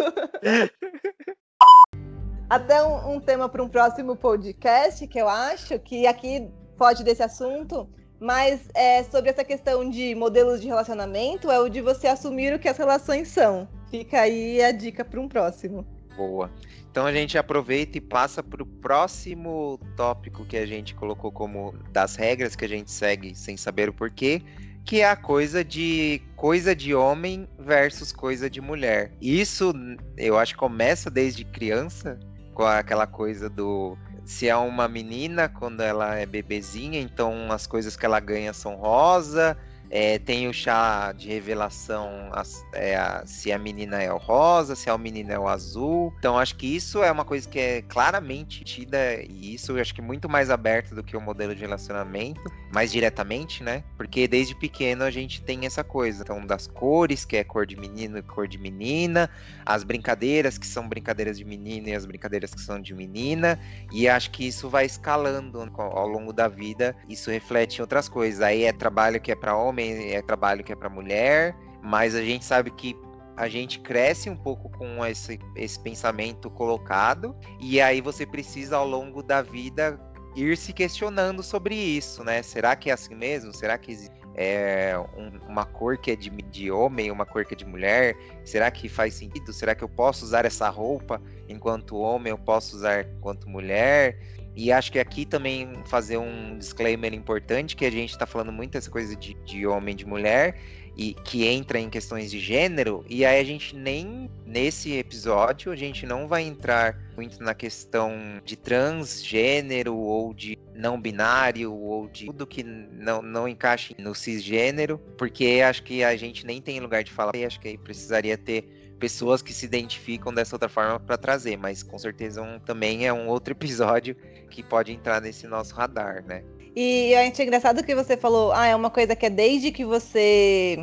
Até 2.50 2.82
um, 2.82 3.14
um 3.14 3.20
tema 3.20 3.48
para 3.48 3.62
um 3.62 3.68
próximo 3.68 4.14
podcast, 4.14 5.06
que 5.08 5.18
eu 5.18 5.28
acho 5.28 5.78
que 5.78 6.06
aqui 6.06 6.50
pode 6.76 7.02
desse 7.02 7.22
assunto 7.22 7.88
mas 8.24 8.62
é, 8.74 9.02
sobre 9.02 9.28
essa 9.28 9.44
questão 9.44 9.88
de 9.88 10.14
modelos 10.14 10.62
de 10.62 10.66
relacionamento, 10.66 11.50
é 11.50 11.60
o 11.60 11.68
de 11.68 11.82
você 11.82 12.06
assumir 12.06 12.54
o 12.54 12.58
que 12.58 12.66
as 12.66 12.78
relações 12.78 13.28
são. 13.28 13.68
Fica 13.90 14.22
aí 14.22 14.62
a 14.62 14.72
dica 14.72 15.04
para 15.04 15.20
um 15.20 15.28
próximo. 15.28 15.86
Boa. 16.16 16.50
Então 16.90 17.04
a 17.04 17.12
gente 17.12 17.36
aproveita 17.36 17.98
e 17.98 18.00
passa 18.00 18.42
para 18.42 18.62
o 18.62 18.66
próximo 18.66 19.78
tópico 19.94 20.42
que 20.46 20.56
a 20.56 20.64
gente 20.64 20.94
colocou 20.94 21.30
como 21.30 21.74
das 21.92 22.16
regras 22.16 22.56
que 22.56 22.64
a 22.64 22.68
gente 22.68 22.90
segue 22.90 23.34
sem 23.34 23.58
saber 23.58 23.90
o 23.90 23.92
porquê, 23.92 24.40
que 24.86 25.02
é 25.02 25.10
a 25.10 25.16
coisa 25.16 25.62
de 25.62 26.22
coisa 26.34 26.74
de 26.74 26.94
homem 26.94 27.46
versus 27.58 28.10
coisa 28.10 28.48
de 28.48 28.60
mulher. 28.60 29.12
Isso 29.20 29.74
eu 30.16 30.38
acho 30.38 30.56
começa 30.56 31.10
desde 31.10 31.44
criança 31.44 32.18
com 32.54 32.64
aquela 32.64 33.06
coisa 33.06 33.50
do 33.50 33.98
se 34.24 34.48
é 34.48 34.56
uma 34.56 34.88
menina 34.88 35.48
quando 35.48 35.82
ela 35.82 36.14
é 36.14 36.26
bebezinha, 36.26 37.00
então 37.00 37.52
as 37.52 37.66
coisas 37.66 37.96
que 37.96 38.06
ela 38.06 38.20
ganha 38.20 38.52
são 38.52 38.76
rosa. 38.76 39.56
É, 39.96 40.18
tem 40.18 40.48
o 40.48 40.52
chá 40.52 41.12
de 41.12 41.28
revelação 41.28 42.32
é, 42.72 42.96
a, 42.96 43.22
se 43.24 43.52
a 43.52 43.58
menina 43.60 44.02
é 44.02 44.12
o 44.12 44.16
rosa, 44.16 44.74
se 44.74 44.90
a 44.90 44.98
menina 44.98 45.34
é 45.34 45.38
o 45.38 45.46
azul. 45.46 46.12
Então 46.18 46.36
acho 46.36 46.56
que 46.56 46.66
isso 46.66 47.00
é 47.00 47.12
uma 47.12 47.24
coisa 47.24 47.48
que 47.48 47.60
é 47.60 47.82
claramente 47.82 48.64
tida 48.64 49.22
e 49.22 49.54
isso 49.54 49.70
eu 49.70 49.80
acho 49.80 49.94
que 49.94 50.02
muito 50.02 50.28
mais 50.28 50.50
aberto 50.50 50.96
do 50.96 51.04
que 51.04 51.16
o 51.16 51.20
modelo 51.20 51.54
de 51.54 51.60
relacionamento, 51.60 52.42
mais 52.72 52.90
diretamente, 52.90 53.62
né? 53.62 53.84
Porque 53.96 54.26
desde 54.26 54.56
pequeno 54.56 55.04
a 55.04 55.12
gente 55.12 55.40
tem 55.40 55.64
essa 55.64 55.84
coisa, 55.84 56.24
então 56.24 56.44
das 56.44 56.66
cores, 56.66 57.24
que 57.24 57.36
é 57.36 57.44
cor 57.44 57.64
de 57.64 57.76
menino 57.76 58.18
e 58.18 58.22
cor 58.22 58.48
de 58.48 58.58
menina, 58.58 59.30
as 59.64 59.84
brincadeiras 59.84 60.58
que 60.58 60.66
são 60.66 60.88
brincadeiras 60.88 61.38
de 61.38 61.44
menino 61.44 61.86
e 61.86 61.94
as 61.94 62.04
brincadeiras 62.04 62.52
que 62.52 62.60
são 62.60 62.82
de 62.82 62.92
menina, 62.92 63.60
e 63.92 64.08
acho 64.08 64.32
que 64.32 64.44
isso 64.44 64.68
vai 64.68 64.86
escalando 64.86 65.70
ao 65.78 66.08
longo 66.08 66.32
da 66.32 66.48
vida, 66.48 66.96
isso 67.08 67.30
reflete 67.30 67.78
em 67.78 67.82
outras 67.82 68.08
coisas. 68.08 68.40
Aí 68.40 68.64
é 68.64 68.72
trabalho 68.72 69.20
que 69.20 69.30
é 69.30 69.36
para 69.36 69.56
homem 69.56 69.83
é 69.90 70.22
trabalho 70.22 70.64
que 70.64 70.72
é 70.72 70.76
para 70.76 70.88
mulher, 70.88 71.56
mas 71.82 72.14
a 72.14 72.22
gente 72.22 72.44
sabe 72.44 72.70
que 72.70 72.96
a 73.36 73.48
gente 73.48 73.80
cresce 73.80 74.30
um 74.30 74.36
pouco 74.36 74.70
com 74.70 75.04
esse, 75.04 75.40
esse 75.56 75.78
pensamento 75.80 76.48
colocado, 76.50 77.34
e 77.60 77.80
aí 77.80 78.00
você 78.00 78.24
precisa, 78.24 78.76
ao 78.76 78.86
longo 78.86 79.22
da 79.22 79.42
vida, 79.42 79.98
ir 80.36 80.56
se 80.56 80.72
questionando 80.72 81.42
sobre 81.42 81.74
isso, 81.74 82.22
né? 82.24 82.42
Será 82.42 82.76
que 82.76 82.90
é 82.90 82.92
assim 82.92 83.14
mesmo? 83.14 83.52
Será 83.52 83.76
que 83.78 84.08
é 84.36 84.94
um, 85.16 85.48
uma 85.48 85.64
cor 85.64 85.96
que 85.96 86.10
é 86.10 86.16
de, 86.16 86.30
de 86.30 86.70
homem, 86.70 87.10
uma 87.10 87.24
cor 87.24 87.44
que 87.44 87.54
é 87.54 87.56
de 87.56 87.64
mulher? 87.64 88.16
Será 88.44 88.70
que 88.70 88.88
faz 88.88 89.14
sentido? 89.14 89.52
Será 89.52 89.74
que 89.74 89.84
eu 89.84 89.88
posso 89.88 90.24
usar 90.24 90.44
essa 90.44 90.68
roupa 90.68 91.20
enquanto 91.48 91.96
homem? 91.96 92.30
Eu 92.30 92.38
posso 92.38 92.76
usar 92.76 93.06
enquanto 93.16 93.48
mulher? 93.48 94.18
E 94.56 94.70
acho 94.70 94.92
que 94.92 94.98
aqui 94.98 95.24
também 95.24 95.68
fazer 95.86 96.16
um 96.16 96.56
disclaimer 96.58 97.12
importante, 97.12 97.74
que 97.74 97.84
a 97.84 97.90
gente 97.90 98.10
está 98.10 98.26
falando 98.26 98.52
muito 98.52 98.78
essa 98.78 98.90
de, 99.16 99.34
de 99.44 99.66
homem 99.66 99.96
de 99.96 100.06
mulher, 100.06 100.56
e 100.96 101.14
que 101.24 101.46
entra 101.46 101.78
em 101.78 101.90
questões 101.90 102.30
de 102.30 102.38
gênero, 102.38 103.04
e 103.08 103.24
aí 103.24 103.40
a 103.40 103.44
gente 103.44 103.74
nem 103.74 104.30
nesse 104.46 104.92
episódio 104.92 105.72
a 105.72 105.76
gente 105.76 106.06
não 106.06 106.28
vai 106.28 106.42
entrar 106.42 106.96
muito 107.16 107.42
na 107.42 107.52
questão 107.52 108.12
de 108.44 108.56
transgênero 108.56 109.96
ou 109.96 110.32
de 110.32 110.56
não 110.74 111.00
binário 111.00 111.72
ou 111.72 112.08
de 112.08 112.26
tudo 112.26 112.46
que 112.46 112.62
não, 112.62 113.20
não 113.22 113.48
encaixe 113.48 113.94
no 113.98 114.14
cisgênero, 114.14 114.98
porque 115.18 115.62
acho 115.66 115.82
que 115.82 116.04
a 116.04 116.16
gente 116.16 116.46
nem 116.46 116.60
tem 116.60 116.78
lugar 116.78 117.02
de 117.02 117.10
falar 117.10 117.34
e 117.34 117.44
acho 117.44 117.58
que 117.58 117.68
aí 117.68 117.78
precisaria 117.78 118.38
ter 118.38 118.64
pessoas 118.98 119.42
que 119.42 119.52
se 119.52 119.66
identificam 119.66 120.32
dessa 120.32 120.54
outra 120.54 120.68
forma 120.68 121.00
para 121.00 121.18
trazer, 121.18 121.56
mas 121.56 121.82
com 121.82 121.98
certeza 121.98 122.40
um, 122.40 122.58
também 122.60 123.06
é 123.06 123.12
um 123.12 123.28
outro 123.28 123.52
episódio 123.54 124.16
que 124.54 124.62
pode 124.62 124.92
entrar 124.92 125.20
nesse 125.20 125.48
nosso 125.48 125.74
radar, 125.74 126.24
né? 126.24 126.44
E 126.76 127.12
eu 127.12 127.28
acho 127.28 127.42
engraçado 127.42 127.82
que 127.82 127.94
você 127.94 128.16
falou, 128.16 128.52
ah, 128.52 128.66
é 128.66 128.76
uma 128.76 128.88
coisa 128.88 129.16
que 129.16 129.26
é 129.26 129.30
desde 129.30 129.72
que 129.72 129.84
você 129.84 130.78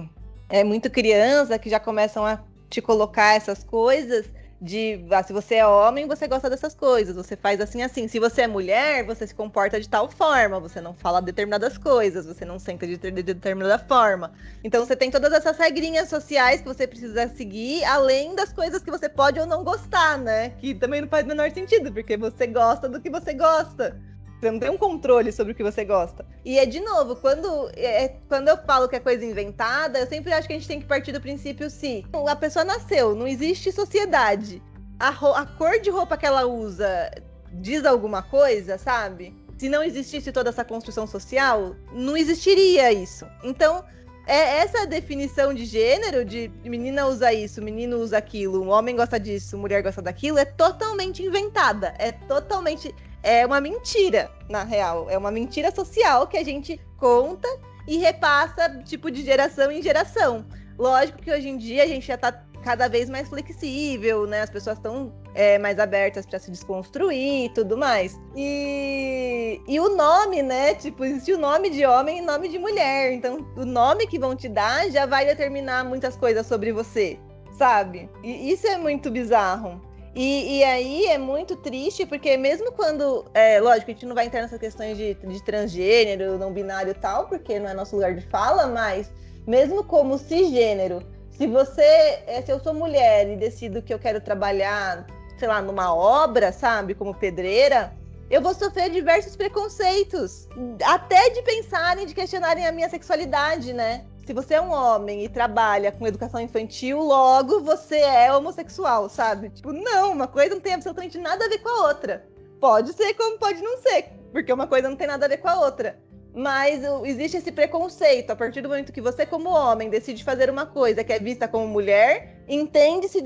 é 0.50 0.62
muito 0.62 0.90
criança, 0.90 1.58
que 1.58 1.70
já 1.70 1.80
começam 1.80 2.26
a 2.26 2.44
te 2.70 2.82
colocar 2.82 3.36
essas 3.36 3.64
coisas 3.64 4.30
de 4.62 5.04
ah, 5.10 5.24
se 5.24 5.34
você 5.34 5.56
é 5.56 5.66
homem, 5.66 6.08
você 6.08 6.28
gosta 6.28 6.48
dessas 6.48 6.76
coisas, 6.76 7.16
você 7.16 7.36
faz 7.36 7.60
assim 7.60 7.82
assim. 7.82 8.08
Se 8.08 8.20
você 8.20 8.44
é 8.44 8.48
mulher, 8.48 9.04
você 9.04 9.26
se 9.26 9.34
comporta 9.34 9.82
de 9.82 9.90
tal 9.90 10.08
forma, 10.08 10.60
você 10.60 10.80
não 10.80 10.94
fala 10.94 11.20
determinadas 11.20 11.80
coisas, 11.80 12.28
você 12.28 12.46
não 12.46 12.60
senta 12.60 12.86
de, 12.86 12.96
de 12.96 13.24
determinada 13.24 13.80
forma. 13.80 14.32
Então 14.64 14.86
você 14.86 14.96
tem 14.96 15.10
todas 15.10 15.34
essas 15.34 15.58
regrinhas 15.58 16.10
sociais 16.10 16.62
que 16.62 16.68
você 16.68 16.86
precisa 16.86 17.28
seguir, 17.30 17.84
além 17.86 18.36
das 18.36 18.54
coisas 18.54 18.84
que 18.84 18.92
você 18.92 19.10
pode 19.10 19.40
ou 19.40 19.48
não 19.48 19.64
gostar, 19.64 20.20
né? 20.20 20.52
Que 20.52 20.76
também 20.76 21.02
não 21.02 21.08
faz 21.08 21.26
o 21.26 21.28
menor 21.28 21.50
sentido, 21.50 21.92
porque 21.92 22.16
você 22.16 22.46
gosta 22.46 22.88
do 22.88 23.02
que 23.02 23.10
você 23.10 23.34
gosta. 23.34 24.00
Você 24.42 24.50
não 24.50 24.60
tem 24.60 24.72
um 24.72 24.78
controle 24.78 25.32
sobre 25.32 25.54
o 25.54 25.56
que 25.56 25.62
você 25.62 25.86
gosta. 25.86 26.26
E 26.44 26.58
é 26.58 26.66
de 26.66 26.80
novo, 26.80 27.16
quando, 27.16 27.70
é, 27.76 28.06
é, 28.06 28.18
quando 28.28 28.48
eu 28.48 28.58
falo 28.58 28.90
que 28.90 28.96
é 28.96 29.00
coisa 29.00 29.24
inventada, 29.24 30.00
eu 30.00 30.08
sempre 30.08 30.34
acho 30.34 30.48
que 30.48 30.54
a 30.54 30.58
gente 30.58 30.68
tem 30.68 30.80
que 30.80 30.88
partir 30.88 31.12
do 31.12 31.22
princípio 31.22 31.70
se 31.70 32.04
a 32.28 32.36
pessoa 32.36 32.66
nasceu, 32.66 33.14
não 33.14 33.28
existe 33.28 33.72
sociedade. 33.72 34.60
A, 35.00 35.10
a 35.10 35.46
cor 35.46 35.80
de 35.80 35.92
roupa 35.92 36.18
que 36.18 36.26
ela 36.26 36.48
usa 36.48 37.12
diz 37.54 37.86
alguma 37.86 38.24
coisa, 38.24 38.80
sabe? 38.80 39.36
Se 39.60 39.70
não 39.70 39.84
existisse 39.84 40.32
toda 40.32 40.50
essa 40.50 40.66
construção 40.66 41.06
social, 41.06 41.76
não 41.94 42.18
existiria 42.18 42.92
isso. 42.92 43.28
Então, 43.44 43.86
é 44.26 44.58
essa 44.58 44.88
definição 44.88 45.54
de 45.54 45.66
gênero, 45.66 46.26
de 46.26 46.52
menina 46.64 47.06
usa 47.06 47.32
isso, 47.32 47.62
menino 47.62 47.98
usa 47.98 48.18
aquilo, 48.18 48.68
homem 48.70 48.96
gosta 48.96 49.20
disso, 49.20 49.56
mulher 49.56 49.84
gosta 49.84 50.02
daquilo, 50.02 50.40
é 50.40 50.46
totalmente 50.46 51.22
inventada. 51.22 51.94
É 52.00 52.12
totalmente 52.12 52.92
é 53.24 53.46
uma 53.46 53.62
mentira, 53.62 54.32
na 54.50 54.64
real. 54.64 55.10
É 55.10 55.18
uma 55.18 55.32
mentira 55.32 55.74
social 55.74 56.28
que 56.28 56.38
a 56.38 56.44
gente 56.44 56.80
conta 56.98 57.48
e 57.88 57.98
repassa, 57.98 58.70
tipo, 58.84 59.10
de 59.12 59.24
geração 59.24 59.72
em 59.72 59.82
geração. 59.82 60.46
Lógico 60.78 61.22
que 61.22 61.32
hoje 61.32 61.50
em 61.50 61.58
dia 61.58 61.84
a 61.84 61.88
gente 61.88 62.08
já 62.08 62.18
tá 62.18 62.32
cada 62.64 62.88
vez 62.88 63.10
mais 63.10 63.28
flexível, 63.28 64.26
né? 64.26 64.42
As 64.42 64.50
pessoas 64.50 64.78
estão 64.78 65.12
é, 65.34 65.58
mais 65.58 65.80
abertas 65.80 66.26
para 66.26 66.40
se 66.40 66.52
desconstruir 66.52 67.46
e 67.46 67.50
tudo 67.50 67.78
mais. 67.78 68.20
E, 68.36 69.62
e 69.68 69.80
o 69.80 69.96
nome, 69.96 70.42
né? 70.42 70.76
Tipo, 70.76 71.04
existe 71.04 71.34
o 71.34 71.38
nome 71.38 71.70
de 71.70 71.86
homem 71.86 72.20
e 72.20 72.22
nome 72.22 72.48
de 72.48 72.58
mulher. 72.58 73.12
Então, 73.14 73.46
o 73.56 73.66
nome 73.66 74.08
que 74.08 74.20
vão 74.20 74.36
te 74.36 74.48
dar 74.48 74.90
já 74.90 75.06
vai 75.06 75.26
determinar 75.26 75.84
muitas 75.84 76.16
coisas 76.16 76.46
sobre 76.46 76.72
você, 76.72 77.20
sabe? 77.58 78.10
E 78.24 78.52
isso 78.52 78.68
é 78.68 78.78
muito 78.78 79.10
bizarro. 79.10 79.82
E, 80.14 80.58
e, 80.58 80.64
aí 80.64 81.06
é 81.06 81.18
muito 81.18 81.56
triste, 81.56 82.06
porque 82.06 82.36
mesmo 82.36 82.74
quando. 82.74 83.26
É, 83.34 83.62
lógico, 83.62 83.92
a 83.92 83.94
gente 83.94 84.06
não 84.06 84.16
vai 84.16 84.26
entrar 84.26 84.42
nessas 84.42 84.60
questões 84.60 84.98
de, 84.98 85.14
de 85.14 85.44
transgênero, 85.44 86.38
não 86.38 86.52
binário 86.52 86.92
e 86.92 86.94
tal, 86.94 87.28
porque 87.28 87.60
não 87.60 87.70
é 87.70 87.74
nosso 87.74 87.96
lugar 87.96 88.14
de 88.14 88.22
fala, 88.28 88.68
mas 88.68 89.10
mesmo 89.48 89.84
como 89.86 90.18
cisgênero, 90.18 91.02
se 91.32 91.48
você. 91.48 91.82
É, 92.28 92.42
se 92.46 92.52
eu 92.52 92.60
sou 92.60 92.74
mulher 92.74 93.30
e 93.30 93.38
decido 93.38 93.82
que 93.82 93.94
eu 93.94 94.00
quero 94.00 94.20
trabalhar, 94.20 95.08
sei 95.40 95.48
lá, 95.48 95.62
numa 95.62 95.96
obra, 95.96 96.52
sabe, 96.52 96.94
como 96.94 97.16
pedreira, 97.16 97.94
eu 98.30 98.42
vou 98.42 98.54
sofrer 98.54 98.90
diversos 98.90 99.38
preconceitos. 99.38 100.50
Até 100.84 101.30
de 101.30 101.42
pensarem, 101.42 102.06
de 102.06 102.14
questionarem 102.14 102.68
a 102.68 102.72
minha 102.72 102.90
sexualidade, 102.90 103.72
né? 103.72 104.06
Se 104.26 104.34
você 104.34 104.56
é 104.56 104.62
um 104.62 104.72
homem 104.72 105.24
e 105.24 105.30
trabalha 105.30 105.92
com 105.92 106.08
educação 106.08 106.40
infantil, 106.40 107.00
logo 107.00 107.62
você 107.62 107.98
é 107.98 108.34
homossexual, 108.34 109.10
sabe? 109.10 109.50
Tipo, 109.50 109.74
não, 109.74 110.12
uma 110.12 110.28
coisa 110.28 110.54
não 110.54 110.62
tem 110.62 110.74
absolutamente 110.74 111.18
nada 111.18 111.46
a 111.46 111.50
ver 111.50 111.60
com 111.60 111.70
a 111.70 111.88
outra. 111.88 112.28
Pode 112.60 112.94
ser 112.94 113.14
como 113.16 113.40
pode 113.40 113.62
não 113.62 113.78
ser, 113.80 114.06
porque 114.32 114.54
uma 114.54 114.68
coisa 114.68 114.88
não 114.88 114.96
tem 114.96 115.08
nada 115.08 115.26
a 115.26 115.30
ver 115.30 115.38
com 115.38 115.50
a 115.50 115.60
outra. 115.60 116.00
Mas 116.34 116.82
existe 117.04 117.38
esse 117.38 117.52
preconceito. 117.52 118.32
A 118.32 118.36
partir 118.36 118.62
do 118.62 118.70
momento 118.70 118.94
que 118.94 119.02
você, 119.02 119.26
como 119.26 119.50
homem, 119.50 119.90
decide 119.90 120.24
fazer 120.24 120.50
uma 120.50 120.66
coisa 120.66 121.04
que 121.04 121.12
é 121.12 121.20
vista 121.20 121.48
como 121.48 121.68
mulher, 121.68 122.42
entende-se 122.48 123.22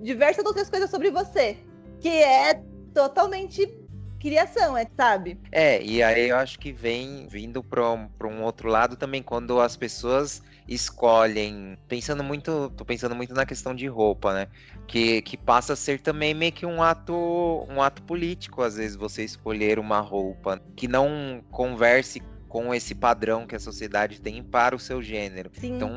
diversas 0.00 0.44
outras 0.44 0.70
coisas 0.70 0.88
sobre 0.88 1.10
você, 1.10 1.58
que 2.00 2.08
é 2.08 2.62
totalmente 2.94 3.66
criação, 4.20 4.76
é, 4.76 4.86
sabe? 4.96 5.38
É, 5.52 5.82
e 5.82 6.02
aí 6.02 6.28
eu 6.28 6.36
acho 6.36 6.58
que 6.58 6.72
vem 6.72 7.26
vindo 7.28 7.62
para 7.62 7.90
um, 7.92 8.08
um 8.24 8.42
outro 8.42 8.68
lado 8.68 8.96
também, 8.96 9.22
quando 9.22 9.60
as 9.60 9.76
pessoas 9.76 10.42
escolhem, 10.68 11.78
pensando 11.88 12.24
muito, 12.24 12.70
tô 12.76 12.84
pensando 12.84 13.14
muito 13.14 13.32
na 13.32 13.46
questão 13.46 13.74
de 13.74 13.86
roupa, 13.86 14.34
né? 14.34 14.48
Que, 14.86 15.22
que 15.22 15.36
passa 15.36 15.74
a 15.74 15.76
ser 15.76 16.00
também 16.00 16.34
meio 16.34 16.52
que 16.52 16.66
um 16.66 16.82
ato, 16.82 17.14
um 17.68 17.80
ato 17.80 18.02
político, 18.02 18.62
às 18.62 18.76
vezes, 18.76 18.96
você 18.96 19.24
escolher 19.24 19.78
uma 19.78 20.00
roupa 20.00 20.60
que 20.74 20.88
não 20.88 21.42
converse 21.50 22.20
com 22.48 22.74
esse 22.74 22.94
padrão 22.94 23.46
que 23.46 23.54
a 23.54 23.60
sociedade 23.60 24.20
tem 24.20 24.42
para 24.42 24.74
o 24.74 24.78
seu 24.78 25.02
gênero. 25.02 25.50
Sim. 25.52 25.76
Então, 25.76 25.92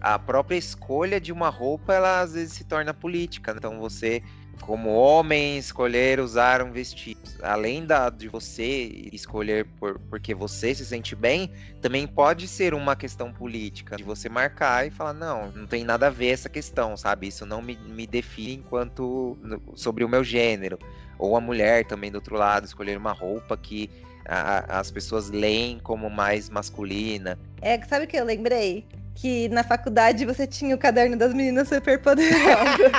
a 0.00 0.18
própria 0.18 0.56
escolha 0.56 1.20
de 1.20 1.32
uma 1.32 1.48
roupa, 1.48 1.94
ela 1.94 2.20
às 2.20 2.34
vezes 2.34 2.54
se 2.54 2.64
torna 2.64 2.92
política. 2.92 3.54
Então, 3.56 3.78
você 3.78 4.22
como 4.60 4.90
homem 4.90 5.58
escolher 5.58 6.20
usar 6.20 6.62
um 6.62 6.70
vestido, 6.70 7.20
além 7.42 7.84
da, 7.84 8.10
de 8.10 8.28
você 8.28 9.08
escolher 9.12 9.66
por, 9.78 9.98
porque 10.10 10.34
você 10.34 10.74
se 10.74 10.84
sente 10.84 11.16
bem, 11.16 11.50
também 11.80 12.06
pode 12.06 12.46
ser 12.46 12.74
uma 12.74 12.94
questão 12.94 13.32
política, 13.32 13.96
de 13.96 14.04
você 14.04 14.28
marcar 14.28 14.86
e 14.86 14.90
falar, 14.90 15.14
não, 15.14 15.50
não 15.52 15.66
tem 15.66 15.82
nada 15.82 16.06
a 16.06 16.10
ver 16.10 16.28
essa 16.28 16.48
questão, 16.48 16.96
sabe? 16.96 17.28
Isso 17.28 17.44
não 17.46 17.60
me, 17.62 17.76
me 17.76 18.06
define 18.06 18.54
enquanto 18.54 19.36
sobre 19.74 20.04
o 20.04 20.08
meu 20.08 20.22
gênero. 20.22 20.78
Ou 21.18 21.36
a 21.36 21.40
mulher 21.40 21.84
também 21.84 22.10
do 22.10 22.16
outro 22.16 22.36
lado, 22.36 22.64
escolher 22.64 22.96
uma 22.96 23.12
roupa 23.12 23.56
que 23.56 23.90
a, 24.26 24.78
as 24.78 24.90
pessoas 24.90 25.30
leem 25.30 25.78
como 25.80 26.08
mais 26.08 26.48
masculina. 26.48 27.38
É, 27.60 27.80
sabe 27.82 28.04
o 28.04 28.08
que 28.08 28.16
eu 28.16 28.24
lembrei? 28.24 28.86
Que 29.14 29.48
na 29.48 29.62
faculdade 29.62 30.24
você 30.24 30.46
tinha 30.46 30.74
o 30.74 30.78
caderno 30.78 31.16
das 31.16 31.34
meninas 31.34 31.68
superpoderosas. 31.68 32.92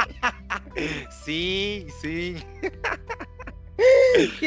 sim, 1.09 1.87
sim. 1.99 2.35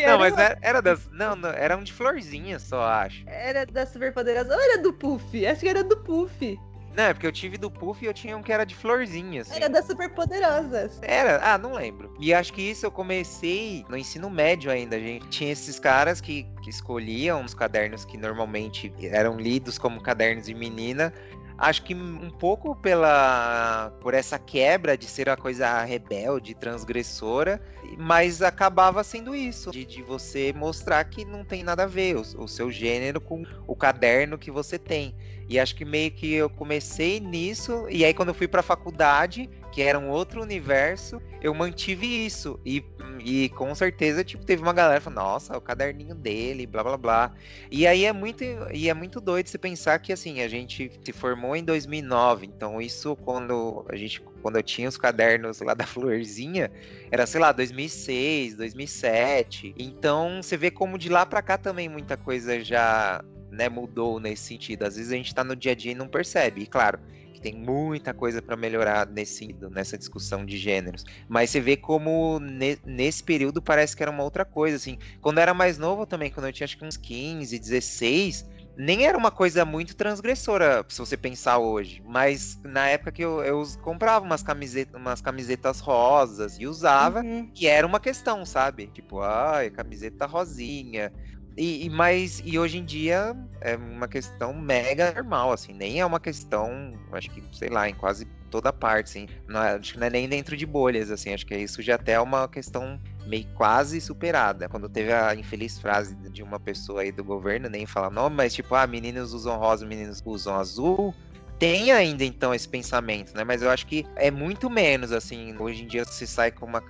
não, 0.07 0.19
mas 0.19 0.33
uma... 0.33 0.57
era, 0.61 0.81
das. 0.81 1.09
Não, 1.11 1.35
não, 1.35 1.51
era 1.51 1.77
um 1.77 1.83
de 1.83 1.93
florzinha 1.93 2.59
só, 2.59 2.83
acho. 2.83 3.25
Era 3.27 3.67
da 3.67 3.87
superpoderosa 3.87 4.55
ou 4.55 4.61
era 4.61 4.79
do 4.83 4.93
Puff? 4.93 5.47
Acho 5.47 5.61
que 5.61 5.69
era 5.69 5.83
do 5.83 5.97
Puff. 5.99 6.59
Não, 6.97 7.05
é 7.05 7.13
porque 7.13 7.27
eu 7.27 7.33
tive 7.33 7.59
do 7.59 7.71
Puff 7.71 8.05
e 8.05 8.09
eu 8.09 8.15
tinha 8.15 8.37
um 8.37 8.43
que 8.43 8.53
era 8.53 8.65
de 8.65 8.75
florzinha. 8.75 9.43
Assim. 9.43 9.57
Era 9.57 9.69
das 9.69 9.87
superpoderosas. 9.87 10.99
Era? 11.03 11.41
Ah, 11.43 11.59
não 11.59 11.75
lembro. 11.75 12.15
E 12.21 12.33
acho 12.33 12.53
que 12.53 12.63
isso 12.63 12.87
eu 12.87 12.91
comecei 12.91 13.85
no 13.89 13.97
ensino 13.97 14.31
médio 14.31 14.71
ainda, 14.71 14.99
gente. 14.99 15.29
Tinha 15.29 15.53
esses 15.53 15.79
caras 15.79 16.21
que, 16.21 16.47
que 16.63 16.71
escolhiam 16.71 17.45
os 17.45 17.55
cadernos 17.55 18.05
que 18.05 18.17
normalmente 18.17 18.93
eram 19.03 19.37
lidos 19.37 19.79
como 19.79 20.01
cadernos 20.01 20.47
de 20.47 20.55
menina 20.55 21.13
acho 21.57 21.83
que 21.85 21.95
um 21.95 22.31
pouco 22.31 22.75
pela 22.75 23.93
por 24.01 24.15
essa 24.15 24.39
quebra 24.39 24.97
de 24.97 25.07
ser 25.07 25.29
a 25.29 25.37
coisa 25.37 25.83
rebelde, 25.85 26.55
transgressora, 26.55 27.61
mas 27.97 28.43
acabava 28.43 29.05
sendo 29.05 29.35
isso, 29.35 29.71
de, 29.71 29.85
de 29.85 30.03
você 30.03 30.53
mostrar 30.53 31.05
que 31.05 31.25
não 31.25 31.45
tem 31.45 31.63
nada 31.63 31.85
a 31.85 31.87
ver 31.87 32.17
o, 32.17 32.21
o, 32.43 32.49
seu 32.49 32.71
gênero 32.71 33.21
com 33.21 33.45
o 33.67 33.77
caderno 33.77 34.39
que 34.39 34.51
você 34.51 34.79
tem. 34.79 35.15
E 35.49 35.59
acho 35.59 35.75
que 35.75 35.85
meio 35.85 36.11
que 36.11 36.33
eu 36.33 36.49
comecei 36.49 37.21
nisso, 37.21 37.87
e 37.89 38.05
aí 38.05 38.15
quando 38.15 38.29
eu 38.29 38.35
fui 38.35 38.49
para 38.49 38.61
a 38.61 38.63
faculdade, 38.63 39.49
que 39.75 39.83
era 39.83 39.99
um 39.99 40.09
outro 40.09 40.41
universo, 40.41 41.21
eu 41.43 41.53
mantive 41.53 42.07
isso. 42.07 42.61
E, 42.65 42.85
e 43.19 43.49
com 43.51 43.75
certeza, 43.75 44.23
tipo, 44.23 44.45
teve 44.45 44.63
uma 44.63 44.73
galera 44.73 45.01
falando, 45.01 45.19
nossa, 45.19 45.59
o 45.59 45.61
caderninho 45.61 46.15
dele, 46.15 46.65
blá 46.65 46.85
blá 46.85 46.97
blá. 46.97 47.35
E 47.71 47.87
aí 47.87 48.05
é 48.05 48.13
muito, 48.13 48.45
e 48.73 48.89
é 48.89 48.95
muito 48.95 49.21
doido 49.21 49.49
você 49.49 49.59
pensar 49.59 49.99
que 49.99 50.13
assim, 50.13 50.41
a 50.43 50.49
gente 50.49 50.93
se 51.03 51.13
formou 51.13 51.57
em 51.57 51.65
2009, 51.65 52.47
então 52.47 52.81
isso 52.81 53.17
quando 53.17 53.85
a 53.89 53.97
gente 53.97 54.23
quando 54.45 54.57
eu 54.57 54.63
tinha 54.63 54.89
os 54.89 54.99
cadernos 54.99 55.61
lá 55.61 55.73
da 55.73 55.87
Florzinha, 55.87 56.71
era, 57.11 57.27
sei 57.27 57.41
lá, 57.41 57.51
2006, 57.51 58.57
2007. 58.57 59.75
Então, 59.79 60.43
você 60.43 60.55
vê 60.55 60.71
como 60.71 60.99
de 60.99 61.09
lá 61.09 61.25
para 61.25 61.41
cá 61.41 61.57
também 61.57 61.89
muita 61.89 62.15
coisa 62.15 62.63
já 62.63 63.25
né, 63.55 63.69
mudou 63.69 64.21
nesse 64.21 64.45
sentido. 64.45 64.85
Às 64.85 64.97
vezes 64.97 65.13
a 65.13 65.17
gente 65.17 65.35
tá 65.35 65.43
no 65.43 65.57
dia 65.57 65.73
a 65.73 65.75
dia 65.75 65.93
e 65.93 65.95
não 65.95 66.09
percebe. 66.09 66.63
E 66.63 66.67
claro, 66.67 66.99
tem 67.45 67.55
muita 67.55 68.15
coisa 68.15 68.41
para 68.41 68.57
melhorar 68.57 69.07
nesse, 69.07 69.55
nessa 69.71 69.99
discussão 69.99 70.47
de 70.47 70.57
gêneros. 70.57 71.05
Mas 71.29 71.51
você 71.51 71.61
vê 71.61 71.77
como 71.77 72.41
ne, 72.41 72.79
nesse 72.87 73.23
período 73.23 73.61
parece 73.61 73.95
que 73.95 74.03
era 74.03 74.11
uma 74.11 74.23
outra 74.23 74.47
coisa, 74.47 74.77
assim. 74.77 74.97
Quando 75.21 75.37
eu 75.37 75.43
era 75.43 75.53
mais 75.53 75.77
novo 75.77 76.07
também, 76.07 76.31
quando 76.31 76.47
eu 76.47 76.53
tinha 76.55 76.65
acho 76.65 76.79
que 76.79 76.87
uns 76.87 76.97
15, 76.97 77.59
16, 77.59 78.49
nem 78.79 79.05
era 79.05 79.17
uma 79.17 79.31
coisa 79.31 79.63
muito 79.63 79.95
transgressora, 79.95 80.85
se 80.89 80.99
você 80.99 81.19
pensar 81.19 81.59
hoje. 81.59 82.03
Mas 82.07 82.59
na 82.65 82.89
época 82.89 83.13
que 83.13 83.23
eu, 83.23 83.43
eu 83.43 83.63
comprava 83.83 84.25
umas 84.25 84.43
camisetas, 84.43 84.99
umas 84.99 85.21
camisetas 85.21 85.81
rosas 85.81 86.57
e 86.59 86.67
usava, 86.67 87.21
uhum. 87.21 87.51
e 87.55 87.67
era 87.67 87.87
uma 87.87 88.01
questão, 88.01 88.47
sabe? 88.47 88.87
Tipo, 88.87 89.21
ai, 89.21 89.69
camiseta 89.69 90.25
rosinha. 90.25 91.13
E, 91.57 91.87
e, 91.87 91.91
mas, 91.91 92.43
e 92.45 92.59
hoje 92.59 92.79
em 92.79 92.85
dia 92.85 93.37
é 93.61 93.77
uma 93.77 94.09
questão 94.09 94.53
mega 94.53 95.13
normal, 95.13 95.53
assim, 95.53 95.73
nem 95.73 96.01
é 96.01 96.07
uma 96.07 96.19
questão, 96.19 96.93
acho 97.13 97.31
que, 97.31 97.43
sei 97.53 97.69
lá, 97.69 97.89
em 97.89 97.95
quase 97.95 98.27
toda 98.51 98.73
parte, 98.73 99.07
assim, 99.07 99.29
não 99.49 99.63
é, 99.63 99.75
acho 99.75 99.93
que 99.93 99.99
não 99.99 100.07
é 100.07 100.11
nem 100.11 100.29
dentro 100.29 100.57
de 100.57 100.67
bolhas, 100.67 101.11
assim, 101.11 101.33
acho 101.33 101.47
que 101.47 101.57
isso 101.57 101.81
já 101.81 101.95
até 101.95 102.13
é 102.13 102.21
uma 102.21 102.49
questão 102.49 103.01
meio 103.27 103.47
quase 103.55 104.01
superada. 104.01 104.69
Quando 104.69 104.89
teve 104.89 105.13
a 105.13 105.35
infeliz 105.35 105.79
frase 105.79 106.15
de 106.15 106.43
uma 106.43 106.59
pessoa 106.59 107.03
aí 107.03 107.13
do 107.13 107.25
governo, 107.25 107.69
nem 107.69 107.87
falar 107.87 108.11
nome, 108.11 108.37
mas 108.37 108.55
tipo, 108.55 108.75
ah, 108.75 108.87
meninos 108.87 109.33
usam 109.33 109.57
rosa, 109.59 109.87
meninos 109.87 110.23
usam 110.25 110.57
azul, 110.57 111.15
tem 111.59 111.93
ainda 111.93 112.25
então 112.25 112.55
esse 112.55 112.69
pensamento, 112.69 113.35
né? 113.37 113.45
Mas 113.45 113.63
eu 113.63 113.71
acho 113.71 113.87
que 113.87 114.07
é 114.17 114.31
muito 114.31 114.69
menos 114.69 115.13
assim. 115.13 115.57
Hoje 115.59 115.85
em 115.85 115.87
dia 115.87 116.05
se 116.05 116.27
sai 116.27 116.51
com 116.51 116.67
uma 116.67 116.83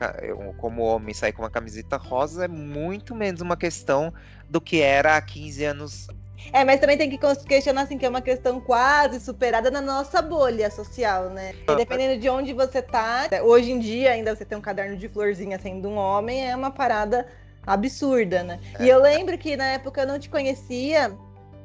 como 0.57 0.83
homem 0.83 1.15
sai 1.15 1.33
com 1.33 1.43
uma 1.43 1.51
camiseta 1.51 1.97
rosa 1.97 2.47
é 2.47 2.49
muito 2.49 3.15
menos 3.15 3.41
uma 3.41 3.57
questão 3.57 4.13
do 4.49 4.61
que 4.61 4.81
era 4.81 5.17
há 5.17 5.23
15 5.23 5.65
anos. 5.65 6.09
É, 6.53 6.65
mas 6.65 6.79
também 6.79 6.99
tem 6.99 7.09
que 7.09 7.19
questionar 7.47 7.83
assim 7.83 7.97
que 7.97 8.05
é 8.05 8.09
uma 8.09 8.21
questão 8.21 8.61
quase 8.61 9.19
superada 9.21 9.71
na 9.71 9.81
nossa 9.81 10.21
bolha 10.21 10.71
social, 10.71 11.31
né? 11.31 11.55
E 11.69 11.77
dependendo 11.77 12.21
de 12.21 12.29
onde 12.29 12.53
você 12.53 12.83
tá, 12.83 13.29
hoje 13.43 13.71
em 13.71 13.79
dia 13.79 14.11
ainda 14.11 14.35
você 14.35 14.45
tem 14.45 14.59
um 14.59 14.61
caderno 14.61 14.97
de 14.97 15.09
florzinha 15.09 15.59
sendo 15.59 15.89
um 15.89 15.97
homem 15.97 16.51
é 16.51 16.55
uma 16.55 16.71
parada 16.71 17.27
absurda, 17.67 18.43
né? 18.43 18.61
É. 18.79 18.85
E 18.85 18.89
eu 18.89 19.01
lembro 19.01 19.39
que 19.39 19.57
na 19.57 19.67
época 19.67 20.03
eu 20.03 20.07
não 20.07 20.19
te 20.19 20.29
conhecia, 20.29 21.17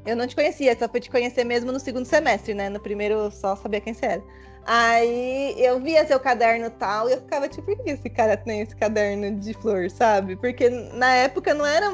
eu 0.06 0.16
não 0.16 0.28
te 0.28 0.36
conhecia, 0.36 0.78
só 0.78 0.88
fui 0.88 1.00
te 1.00 1.10
conhecer 1.10 1.44
mesmo 1.44 1.72
no 1.72 1.80
segundo 1.80 2.06
semestre, 2.06 2.54
né? 2.54 2.70
No 2.70 2.80
primeiro 2.80 3.30
só 3.32 3.56
sabia 3.56 3.82
quem 3.82 3.94
você 3.94 4.06
era. 4.06 4.24
Aí 4.66 5.56
eu 5.58 5.80
via 5.80 6.06
seu 6.06 6.20
caderno 6.20 6.70
tal 6.70 7.10
e 7.10 7.14
eu 7.14 7.22
ficava 7.22 7.48
tipo, 7.48 7.66
por 7.66 7.84
que 7.84 7.92
esse 7.92 8.10
cara 8.10 8.38
tem 8.38 8.62
esse 8.62 8.76
caderno 8.76 9.40
de 9.40 9.54
flor, 9.54 9.90
sabe? 9.90 10.36
Porque 10.36 10.70
na 10.70 11.16
época 11.16 11.54
não 11.54 11.66
era, 11.66 11.88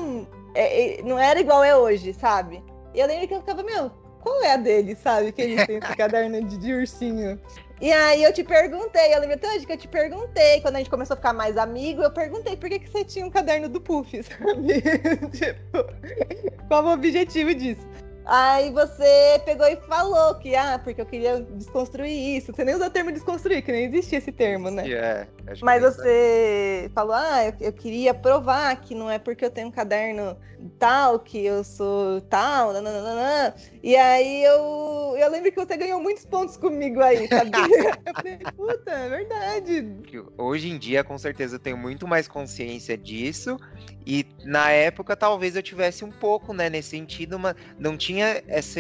é, 0.54 1.00
é, 1.00 1.04
não 1.04 1.18
era 1.18 1.40
igual 1.40 1.64
é 1.64 1.76
hoje, 1.76 2.14
sabe? 2.14 2.64
E 2.94 3.00
eu 3.00 3.08
lembro 3.08 3.28
que 3.28 3.34
eu 3.34 3.40
ficava, 3.40 3.64
meu, 3.64 3.92
qual 4.22 4.44
é 4.44 4.54
a 4.54 4.58
dele, 4.58 4.96
sabe? 4.96 5.32
Que 5.32 5.42
ele 5.42 5.66
tem 5.66 5.78
esse 5.78 5.94
caderno 5.96 6.44
de, 6.44 6.58
de 6.58 6.74
ursinho. 6.74 7.40
E 7.82 7.92
aí 7.92 8.24
eu 8.24 8.32
te 8.32 8.44
perguntei, 8.44 9.14
eu 9.14 9.20
lembro 9.20 9.36
até 9.36 9.50
hoje 9.50 9.66
que 9.66 9.74
eu 9.74 9.78
te 9.78 9.88
perguntei, 9.88 10.62
quando 10.62 10.76
a 10.76 10.78
gente 10.78 10.90
começou 10.90 11.14
a 11.14 11.18
ficar 11.18 11.34
mais 11.34 11.58
amigo, 11.58 12.02
eu 12.02 12.12
perguntei 12.12 12.56
por 12.56 12.70
que, 12.70 12.80
que 12.80 12.90
você 12.90 13.04
tinha 13.04 13.26
um 13.26 13.30
caderno 13.30 13.68
do 13.68 13.82
Puff, 13.82 14.12
sabe? 14.24 14.82
tipo, 15.32 16.68
qual 16.70 16.86
o 16.86 16.94
objetivo 16.94 17.54
disso? 17.54 17.86
Aí 18.26 18.72
você 18.72 19.40
pegou 19.46 19.68
e 19.68 19.76
falou 19.76 20.34
que, 20.36 20.56
ah, 20.56 20.80
porque 20.84 21.00
eu 21.00 21.06
queria 21.06 21.42
desconstruir 21.42 22.38
isso. 22.38 22.52
Você 22.52 22.64
nem 22.64 22.74
usou 22.74 22.88
o 22.88 22.90
termo 22.90 23.12
desconstruir, 23.12 23.64
que 23.64 23.72
nem 23.72 23.86
existia 23.86 24.18
esse 24.18 24.32
termo, 24.32 24.72
né? 24.72 24.90
É, 24.90 25.28
Mas 25.62 25.84
você 25.84 26.90
falou, 26.96 27.14
ah, 27.14 27.46
eu, 27.46 27.54
eu, 27.62 27.74
queria 27.74 28.16
provar 28.16 28.76
que 28.82 28.96
não 28.96 29.12
é 29.12 29.20
porque 29.20 29.46
eu 29.46 29.52
tenho 29.52 29.68
um 29.68 29.72
caderno 29.72 30.36
tal 30.80 31.20
que 31.20 31.46
eu 31.46 31.64
sou 31.64 32.20
tal, 32.22 32.74
nananana. 32.74 33.54
E 33.84 33.96
aí 33.96 34.44
eu, 34.44 35.16
eu 35.18 35.30
lembro 35.30 35.52
que 35.52 35.64
você 35.64 35.78
ganhou 35.78 36.02
muitos 36.02 36.26
pontos 36.26 36.58
comigo 36.58 37.02
aí, 37.02 37.28
sabia? 37.28 38.00
eu 38.06 38.14
falei, 38.16 38.38
puta, 38.56 38.92
é 38.92 39.10
verdade. 39.10 39.96
Hoje 40.36 40.70
em 40.70 40.80
dia, 40.80 41.04
com 41.04 41.18
certeza, 41.18 41.56
eu 41.56 41.60
tenho 41.60 41.78
muito 41.78 42.08
mais 42.08 42.28
consciência 42.28 42.98
disso. 42.98 43.58
E 44.06 44.26
na 44.44 44.70
época, 44.70 45.16
talvez 45.16 45.56
eu 45.56 45.64
tivesse 45.64 46.06
um 46.06 46.12
pouco, 46.12 46.54
né, 46.54 46.70
nesse 46.70 46.90
sentido, 46.90 47.40
mas 47.40 47.56
não 47.78 47.98
tinha 47.98 48.15
essa 48.22 48.80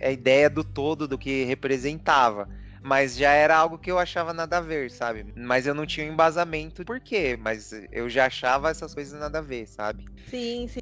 a 0.00 0.10
ideia 0.10 0.48
do 0.48 0.64
todo 0.64 1.08
do 1.08 1.18
que 1.18 1.44
representava. 1.44 2.48
Mas 2.82 3.16
já 3.16 3.32
era 3.32 3.56
algo 3.56 3.78
que 3.78 3.90
eu 3.90 3.98
achava 3.98 4.32
nada 4.32 4.58
a 4.58 4.60
ver, 4.60 4.92
sabe? 4.92 5.32
Mas 5.36 5.66
eu 5.66 5.74
não 5.74 5.84
tinha 5.84 6.06
um 6.06 6.12
embasamento 6.12 6.84
por 6.84 7.00
quê, 7.00 7.36
mas 7.36 7.72
eu 7.90 8.08
já 8.08 8.26
achava 8.26 8.70
essas 8.70 8.94
coisas 8.94 9.18
nada 9.18 9.38
a 9.38 9.42
ver, 9.42 9.66
sabe? 9.66 10.04
Sim, 10.30 10.68
sim. 10.68 10.80